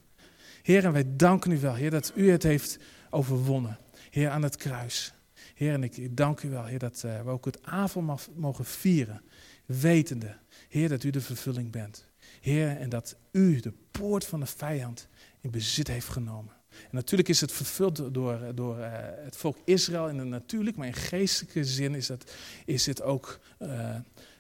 Heer, 0.63 0.85
en 0.85 0.93
wij 0.93 1.05
danken 1.17 1.51
u 1.51 1.59
wel, 1.59 1.75
Heer, 1.75 1.91
dat 1.91 2.13
u 2.15 2.31
het 2.31 2.43
heeft 2.43 2.79
overwonnen. 3.11 3.79
Heer, 4.11 4.31
aan 4.31 4.43
het 4.43 4.57
kruis. 4.57 5.15
Heer, 5.55 5.73
en 5.73 5.83
ik 5.83 6.17
dank 6.17 6.43
u 6.43 6.51
wel, 6.51 6.65
Heer, 6.65 6.79
dat 6.79 7.03
uh, 7.07 7.21
we 7.21 7.31
ook 7.31 7.45
het 7.45 7.63
avond 7.63 8.29
mogen 8.35 8.65
vieren. 8.65 9.23
Wetende, 9.67 10.37
Heer, 10.69 10.89
dat 10.89 11.03
u 11.03 11.11
de 11.11 11.21
vervulling 11.21 11.71
bent. 11.71 12.07
Heer, 12.41 12.77
en 12.77 12.89
dat 12.89 13.17
u 13.33 13.61
de 13.61 13.73
poort 13.91 14.25
van 14.25 14.41
de 14.41 14.47
vijand 14.47 15.09
in 15.41 15.51
bezit 15.51 15.89
heeft 15.89 16.09
genomen. 16.09 16.55
En 16.71 16.89
natuurlijk 16.91 17.29
is 17.29 17.41
het 17.41 17.53
vervuld 17.53 18.15
door, 18.15 18.55
door 18.55 18.79
uh, 18.79 18.87
het 19.25 19.37
volk 19.37 19.59
Israël 19.65 20.09
in 20.09 20.17
de 20.17 20.25
natuurlijk, 20.25 20.77
maar 20.77 20.87
in 20.87 20.95
geestelijke 20.95 21.65
zin 21.65 21.95
is 21.95 22.09
het, 22.09 22.35
is 22.65 22.87
het 22.87 23.03
ook 23.03 23.41
uh, 23.63 23.97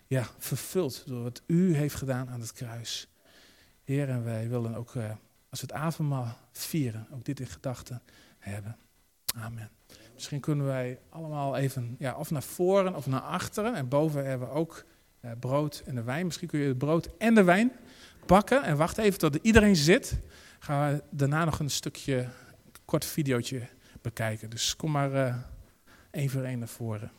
ja, 0.07 0.27
vervuld 0.38 1.03
door 1.07 1.23
wat 1.23 1.42
u 1.47 1.75
heeft 1.75 1.95
gedaan 1.95 2.29
aan 2.29 2.40
het 2.40 2.53
kruis. 2.53 3.09
Heer, 3.85 4.09
en 4.09 4.25
wij 4.25 4.49
willen 4.49 4.75
ook, 4.75 4.97
als 5.49 5.61
we 5.61 5.66
het 5.66 5.73
avondmaal 5.73 6.38
vieren, 6.53 7.07
ook 7.11 7.25
dit 7.25 7.40
in 7.40 7.47
gedachten 7.47 8.03
hebben. 8.38 8.77
Amen. 9.37 9.71
Misschien 10.14 10.40
kunnen 10.40 10.66
wij 10.66 10.99
allemaal 11.09 11.57
even 11.57 11.97
ja, 11.99 12.14
of 12.14 12.31
naar 12.31 12.42
voren 12.42 12.95
of 12.95 13.07
naar 13.07 13.21
achteren. 13.21 13.75
En 13.75 13.88
boven 13.88 14.27
hebben 14.27 14.49
we 14.49 14.55
ook 14.55 14.85
eh, 15.21 15.31
brood 15.40 15.83
en 15.87 15.95
de 15.95 16.03
wijn. 16.03 16.27
Misschien 16.27 16.49
kun 16.49 16.61
je 16.61 16.69
het 16.69 16.79
brood 16.79 17.09
en 17.19 17.35
de 17.35 17.45
wijn 17.45 17.73
pakken. 18.27 18.62
En 18.62 18.77
wacht 18.77 18.99
even 18.99 19.19
tot 19.19 19.38
iedereen 19.42 19.77
zit. 19.77 20.19
Gaan 20.59 20.92
we 20.92 21.03
daarna 21.11 21.45
nog 21.45 21.59
een 21.59 21.71
stukje, 21.71 22.16
een 22.16 22.73
kort 22.85 23.05
videootje 23.05 23.69
bekijken. 24.03 24.51
Dus 24.51 24.77
kom 24.77 24.90
maar 24.90 25.12
uh, 25.12 25.37
één 26.11 26.31
voor 26.31 26.42
één 26.42 26.59
naar 26.59 26.69
voren. 26.69 27.11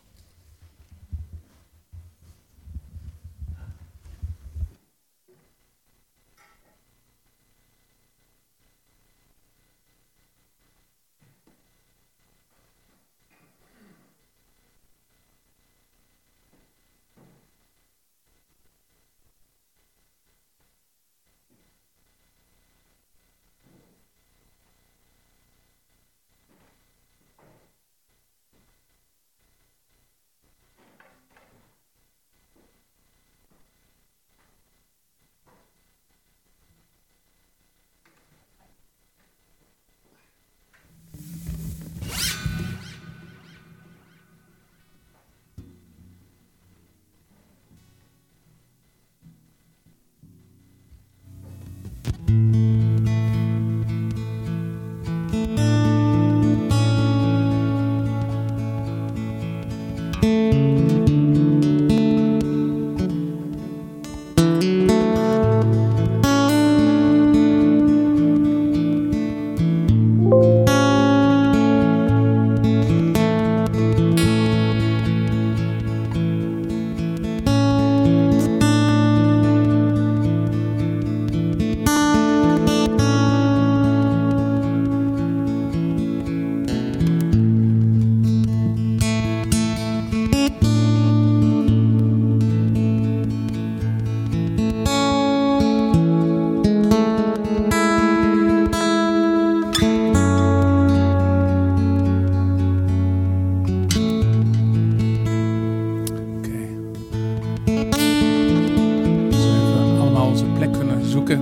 plek 110.57 110.73
kunnen 110.73 111.05
zoeken. 111.09 111.41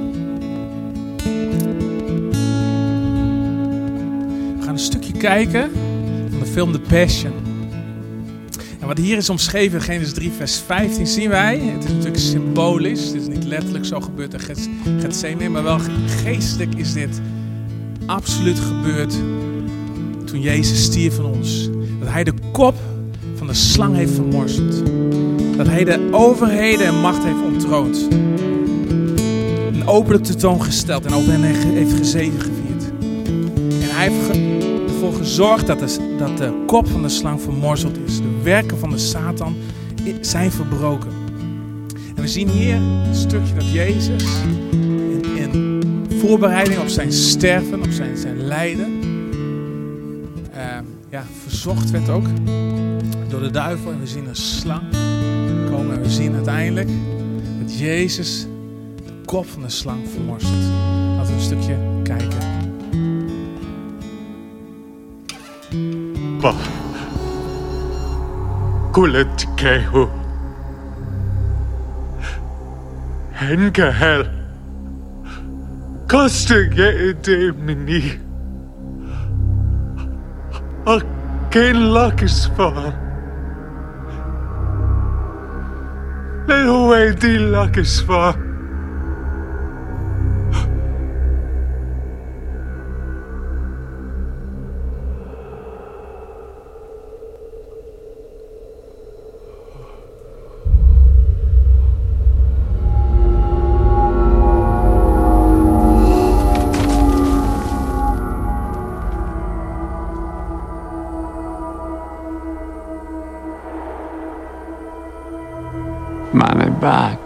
We 4.57 4.63
gaan 4.63 4.73
een 4.73 4.79
stukje 4.79 5.13
kijken 5.13 5.69
van 6.29 6.39
de 6.39 6.45
film 6.45 6.71
The 6.71 6.79
Passion. 6.79 7.33
En 8.79 8.87
wat 8.87 8.97
hier 8.97 9.17
is 9.17 9.29
omschreven, 9.29 9.81
Genesis 9.81 10.13
3, 10.13 10.31
vers 10.31 10.59
15, 10.59 11.07
zien 11.07 11.29
wij. 11.29 11.59
Het 11.59 11.83
is 11.83 11.89
natuurlijk 11.89 12.17
symbolisch. 12.17 13.05
Het 13.05 13.15
is 13.15 13.27
niet 13.27 13.43
letterlijk 13.43 13.85
zo 13.85 14.01
gebeurd 14.01 14.33
in 14.33 14.39
Gethsemane, 14.99 15.49
maar 15.49 15.63
wel 15.63 15.79
geestelijk 16.23 16.75
is 16.75 16.93
dit 16.93 17.21
absoluut 18.05 18.59
gebeurd 18.59 19.13
toen 20.25 20.41
Jezus 20.41 20.83
stierf 20.83 21.15
van 21.15 21.25
ons. 21.25 21.69
Dat 21.99 22.09
hij 22.09 22.23
de 22.23 22.33
kop 22.51 22.75
van 23.35 23.47
de 23.47 23.53
slang 23.53 23.95
heeft 23.95 24.13
vermorzeld. 24.13 24.83
Dat 25.57 25.67
hij 25.67 25.83
de 25.83 26.07
overheden 26.11 26.85
en 26.85 26.99
macht 26.99 27.23
heeft 27.23 27.41
ontroond. 27.43 28.07
En 29.85 29.91
openlijk 29.91 30.23
tentoongesteld 30.23 31.05
en 31.05 31.13
over 31.13 31.31
hen 31.31 31.43
heeft 31.43 31.93
gezegen 31.93 32.39
gevierd. 32.39 32.83
En 33.81 33.95
hij 33.95 34.09
heeft 34.09 34.29
ervoor 34.89 35.13
gezorgd 35.13 35.67
dat 35.67 35.79
de, 35.79 36.15
dat 36.17 36.37
de 36.37 36.63
kop 36.67 36.87
van 36.87 37.01
de 37.01 37.09
slang 37.09 37.41
vermorzeld 37.41 37.97
is. 38.05 38.17
De 38.17 38.41
werken 38.43 38.77
van 38.77 38.89
de 38.89 38.97
Satan 38.97 39.55
zijn 40.21 40.51
verbroken. 40.51 41.11
En 42.15 42.21
we 42.21 42.27
zien 42.27 42.49
hier 42.49 42.75
een 42.75 43.15
stukje 43.15 43.53
dat 43.53 43.71
Jezus 43.71 44.23
in, 44.81 45.23
in 45.35 45.83
voorbereiding 46.19 46.79
op 46.79 46.87
zijn 46.87 47.11
sterven, 47.11 47.81
op 47.81 47.91
zijn, 47.91 48.17
zijn 48.17 48.37
lijden, 48.37 48.99
uh, 50.55 50.77
ja, 51.09 51.25
verzocht 51.41 51.91
werd 51.91 52.09
ook 52.09 52.25
door 53.27 53.41
de 53.41 53.51
duivel. 53.51 53.91
En 53.91 53.99
we 53.99 54.07
zien 54.07 54.27
een 54.27 54.35
slang 54.35 54.83
komen 55.69 55.95
en 55.95 56.01
we 56.01 56.09
zien 56.09 56.33
uiteindelijk 56.33 56.89
dat 57.61 57.77
Jezus 57.77 58.47
kop 59.25 59.45
van 59.45 59.61
de 59.61 59.69
slang 59.69 60.07
vermorst. 60.13 60.51
Laten 61.15 61.27
we 61.27 61.33
een 61.33 61.41
stukje 61.41 61.77
kijken. 62.03 62.37
Ma, 66.41 66.53
kuulet 68.91 69.47
kehu. 69.55 70.07
Henkehel. 73.29 74.23
Kastige 76.05 77.15
demini. 77.21 78.23
Geen 81.55 81.75
lakjes 81.75 82.49
van. 82.55 82.93
Nee, 86.47 86.67
hoe 86.67 86.95
heet 86.95 87.21
die 87.21 87.39
lakjes 87.39 88.01
van? 88.01 88.44
back. 116.85 117.19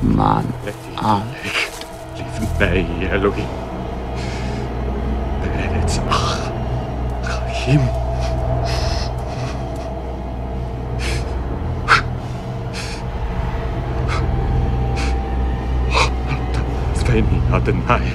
Man 0.00 0.46
allt. 0.96 1.24
Nej, 2.58 2.86
Elohim. 3.12 3.44
Beretz 5.42 6.00
ach, 6.08 6.38
Rahim. 7.28 7.80
Sveni 16.94 17.38
Adonai. 17.52 18.06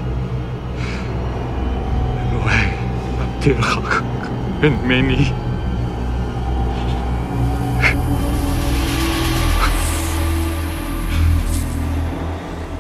Eloi, 2.31 2.65
Tirchach. 3.41 4.14
and 4.62 4.88
many. 4.88 5.34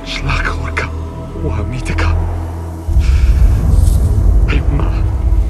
اشلاك 0.03 0.47
غوركا 0.47 0.89
واميتكا 1.43 2.17
اما 4.53 5.03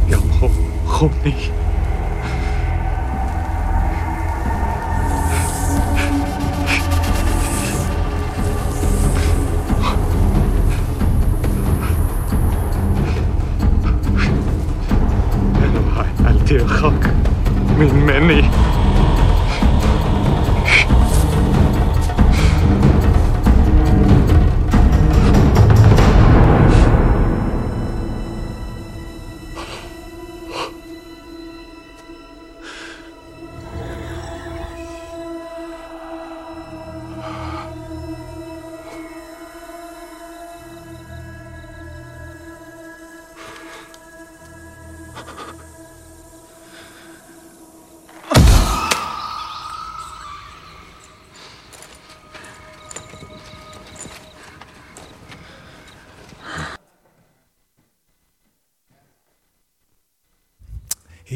يوم 0.09 0.49
خمني 0.87 1.33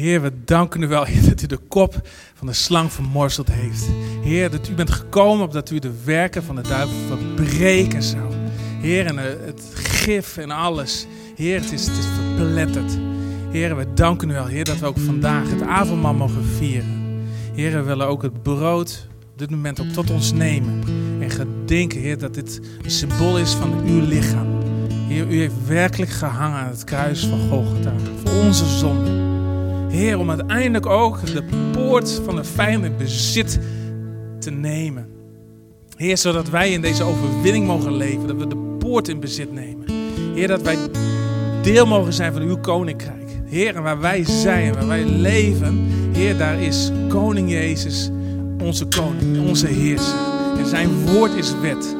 Heer, 0.00 0.22
we 0.22 0.32
danken 0.44 0.82
u 0.82 0.88
wel, 0.88 1.04
dat 1.28 1.42
u 1.42 1.46
de 1.46 1.56
kop 1.56 2.08
van 2.34 2.46
de 2.46 2.52
slang 2.52 2.92
vermorzeld 2.92 3.50
heeft. 3.50 3.88
Heer, 4.22 4.50
dat 4.50 4.68
u 4.68 4.74
bent 4.74 4.90
gekomen 4.90 5.44
opdat 5.44 5.70
u 5.70 5.78
de 5.78 5.92
werken 6.04 6.42
van 6.42 6.56
de 6.56 6.62
duivel 6.62 6.96
verbreken 7.06 8.02
zou. 8.02 8.32
Heer, 8.80 9.06
en 9.06 9.18
eh, 9.18 9.46
het 9.46 9.62
gif 9.74 10.36
en 10.36 10.50
alles. 10.50 11.06
Heer, 11.36 11.60
het 11.60 11.72
is, 11.72 11.86
het 11.86 12.06
verpletterd. 12.16 12.98
Heer, 13.50 13.76
we 13.76 13.86
danken 13.94 14.30
u 14.30 14.32
wel, 14.32 14.46
Heer, 14.46 14.64
dat 14.64 14.78
we 14.78 14.86
ook 14.86 14.98
vandaag 14.98 15.50
het 15.50 15.62
avondmaal 15.62 16.14
mogen 16.14 16.44
vieren. 16.44 17.24
Heer, 17.54 17.72
we 17.72 17.82
willen 17.82 18.06
ook 18.06 18.22
het 18.22 18.42
brood 18.42 19.08
op 19.32 19.38
dit 19.38 19.50
moment 19.50 19.80
ook 19.80 19.88
tot 19.88 20.10
ons 20.10 20.32
nemen. 20.32 20.82
En 21.20 21.30
gedenken, 21.30 22.00
Heer, 22.00 22.18
dat 22.18 22.34
dit 22.34 22.60
een 22.82 22.90
symbool 22.90 23.38
is 23.38 23.52
van 23.52 23.80
uw 23.84 24.00
lichaam. 24.00 24.48
Heer, 25.08 25.26
u 25.26 25.38
heeft 25.38 25.66
werkelijk 25.66 26.10
gehangen 26.10 26.58
aan 26.58 26.70
het 26.70 26.84
kruis 26.84 27.26
van 27.26 27.48
Golgotha. 27.48 27.92
Voor 28.24 28.42
onze 28.42 28.66
zonde. 28.66 29.29
Heer, 29.90 30.18
om 30.18 30.30
uiteindelijk 30.30 30.86
ook 30.86 31.26
de 31.26 31.44
poort 31.72 32.20
van 32.24 32.36
de 32.36 32.44
vijand 32.44 32.84
in 32.84 32.96
bezit 32.96 33.60
te 34.38 34.50
nemen. 34.50 35.08
Heer, 35.96 36.18
zodat 36.18 36.48
wij 36.48 36.70
in 36.70 36.80
deze 36.80 37.02
overwinning 37.02 37.66
mogen 37.66 37.96
leven. 37.96 38.26
Dat 38.26 38.36
we 38.36 38.46
de 38.46 38.76
poort 38.78 39.08
in 39.08 39.20
bezit 39.20 39.52
nemen. 39.52 39.84
Heer, 40.34 40.48
dat 40.48 40.62
wij 40.62 40.76
deel 41.62 41.86
mogen 41.86 42.12
zijn 42.12 42.32
van 42.32 42.42
uw 42.42 42.58
koninkrijk. 42.58 43.40
Heer, 43.44 43.76
en 43.76 43.82
waar 43.82 44.00
wij 44.00 44.24
zijn, 44.24 44.74
waar 44.74 44.86
wij 44.86 45.04
leven. 45.04 45.86
Heer, 46.12 46.36
daar 46.36 46.60
is 46.60 46.90
koning 47.08 47.50
Jezus 47.50 48.10
onze 48.60 48.86
koning, 48.86 49.48
onze 49.48 49.66
heerser. 49.66 50.14
En 50.58 50.66
zijn 50.66 51.06
woord 51.06 51.34
is 51.34 51.54
wet. 51.60 51.96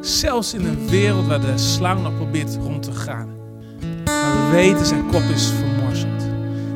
Zelfs 0.00 0.54
in 0.54 0.64
een 0.64 0.88
wereld 0.88 1.26
waar 1.26 1.40
de 1.40 1.58
slang 1.58 2.02
nog 2.02 2.16
probeert 2.16 2.58
rond 2.62 2.82
te 2.82 2.92
gaan. 2.92 3.28
Maar 4.04 4.50
we 4.50 4.56
weten 4.56 4.86
zijn 4.86 5.06
kop 5.06 5.22
is 5.22 5.46
vermorzeld. 5.46 5.71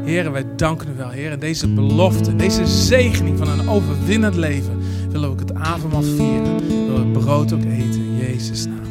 Heer, 0.06 0.32
wij 0.32 0.44
danken 0.56 0.88
u 0.88 0.96
wel, 0.96 1.10
Heer. 1.10 1.38
Deze 1.38 1.68
belofte, 1.68 2.36
deze 2.36 2.66
zegening 2.66 3.38
van 3.38 3.48
een 3.48 3.68
overwinnend 3.68 4.34
leven, 4.34 4.78
willen 5.10 5.28
we 5.28 5.34
ook 5.34 5.40
het 5.40 5.54
avondmaal 5.54 6.02
vieren. 6.02 6.68
Willen 6.68 7.12
we 7.12 7.18
het 7.18 7.24
brood 7.24 7.52
ook 7.52 7.64
eten 7.64 8.00
in 8.00 8.16
Jezus' 8.16 8.66
naam. 8.66 8.85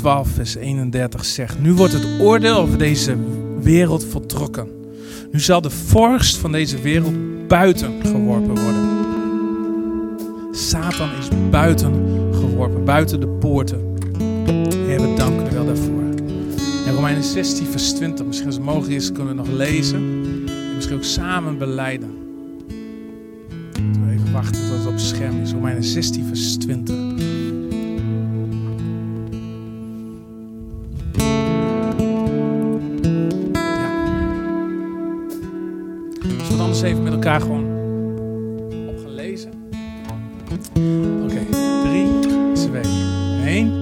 12, 0.00 0.28
vers 0.28 0.54
31 0.54 1.24
zegt: 1.24 1.60
Nu 1.60 1.72
wordt 1.72 1.92
het 1.92 2.06
oordeel 2.20 2.56
over 2.56 2.78
deze 2.78 3.16
wereld 3.60 4.04
voltrokken. 4.04 4.68
Nu 5.32 5.40
zal 5.40 5.60
de 5.60 5.70
vorst 5.70 6.36
van 6.36 6.52
deze 6.52 6.80
wereld 6.80 7.14
buiten 7.48 7.92
geworpen 8.02 8.62
worden. 8.62 8.88
Satan 10.52 11.08
is 11.18 11.28
buiten 11.50 11.92
geworpen, 12.32 12.84
buiten 12.84 13.20
de 13.20 13.28
poorten. 13.28 13.80
Heer, 14.86 15.00
we 15.00 15.14
danken 15.16 15.46
u 15.46 15.54
wel 15.54 15.66
daarvoor. 15.66 16.02
En 16.86 16.94
Romeinen 16.94 17.24
16, 17.24 17.66
vers 17.66 17.92
20, 17.92 18.26
misschien 18.26 18.46
als 18.48 18.56
het 18.56 18.64
mogelijk 18.64 18.92
is, 18.92 19.12
kunnen 19.12 19.36
we 19.36 19.42
nog 19.42 19.50
lezen. 19.56 19.98
En 20.46 20.74
misschien 20.74 20.96
ook 20.96 21.04
samen 21.04 21.58
beleiden. 21.58 22.10
Even 24.10 24.32
wachten 24.32 24.60
tot 24.68 24.78
het 24.78 24.86
op 24.86 24.92
het 24.92 25.00
scherm 25.00 25.40
is. 25.42 25.52
Romeinen 25.52 25.84
16, 25.84 26.26
vers 26.26 26.56
20. 26.56 27.09
Even 36.82 37.02
met 37.02 37.12
elkaar 37.12 37.40
gewoon 37.40 37.64
op 38.88 38.98
gaan 39.02 39.14
lezen? 39.14 39.50
Oké, 41.24 41.46
3, 41.82 42.08
2, 42.52 42.82
1. 43.44 43.72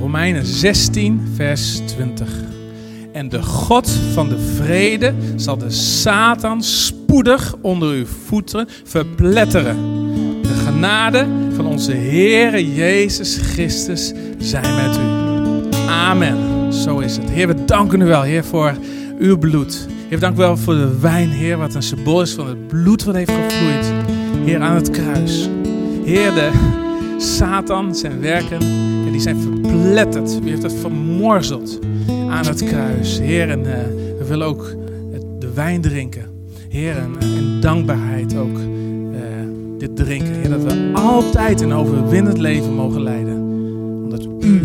Romeinen 0.00 0.46
16, 0.46 1.28
vers 1.34 1.80
20. 1.86 2.28
En 3.12 3.28
de 3.28 3.42
God 3.42 3.90
van 3.90 4.28
de 4.28 4.38
vrede 4.38 5.14
zal 5.36 5.58
de 5.58 5.70
Satan 5.70 6.62
spoedig 6.62 7.54
onder 7.60 7.88
uw 7.88 8.06
voeten 8.06 8.68
verpletteren. 8.84 9.76
De 10.42 10.54
genade 10.64 11.26
van 11.54 11.66
onze 11.66 11.92
Heere 11.92 12.74
Jezus 12.74 13.36
Christus 13.36 14.12
zijn 14.38 14.74
met 14.74 14.96
u. 14.96 15.28
Amen. 15.88 16.72
Zo 16.72 16.98
is 16.98 17.16
het. 17.16 17.30
Heer, 17.30 17.46
we 17.46 17.64
danken 17.64 18.00
u 18.00 18.04
wel, 18.04 18.22
Heer, 18.22 18.44
voor 18.44 18.74
uw 19.18 19.38
bloed. 19.38 19.88
Heer, 20.08 20.20
dank 20.20 20.34
u 20.34 20.38
wel 20.38 20.56
voor 20.56 20.74
de 20.74 20.98
wijn, 21.00 21.30
Heer, 21.30 21.58
wat 21.58 21.74
een 21.74 21.82
symbool 21.82 22.22
is 22.22 22.34
van 22.34 22.46
het 22.46 22.66
bloed 22.66 23.04
wat 23.04 23.14
heeft 23.14 23.30
gevloeid. 23.30 23.92
Heer, 24.44 24.60
aan 24.60 24.74
het 24.74 24.90
kruis. 24.90 25.48
Heer, 26.04 26.34
de 26.34 26.50
Satan, 27.18 27.94
zijn 27.94 28.20
werken, 28.20 28.60
en 29.06 29.12
die 29.12 29.20
zijn 29.20 29.36
verpletterd. 29.40 30.40
U 30.44 30.48
heeft 30.48 30.62
het 30.62 30.74
vermorzeld 30.74 31.78
aan 32.30 32.46
het 32.46 32.64
kruis. 32.64 33.18
Heer, 33.18 33.50
en 33.50 33.66
eh, 33.66 33.84
we 34.18 34.24
willen 34.28 34.46
ook 34.46 34.74
de 35.38 35.52
wijn 35.54 35.80
drinken. 35.80 36.24
Heer, 36.68 36.96
en 36.96 37.16
eh, 37.20 37.36
in 37.36 37.60
dankbaarheid 37.60 38.36
ook 38.36 38.58
eh, 38.58 39.20
dit 39.78 39.96
drinken. 39.96 40.34
Heer, 40.34 40.50
dat 40.50 40.62
we 40.62 40.90
altijd 40.94 41.60
een 41.60 41.72
overwinnend 41.72 42.38
leven 42.38 42.74
mogen 42.74 43.02
leiden. 43.02 43.36
Omdat 44.04 44.28
u 44.40 44.64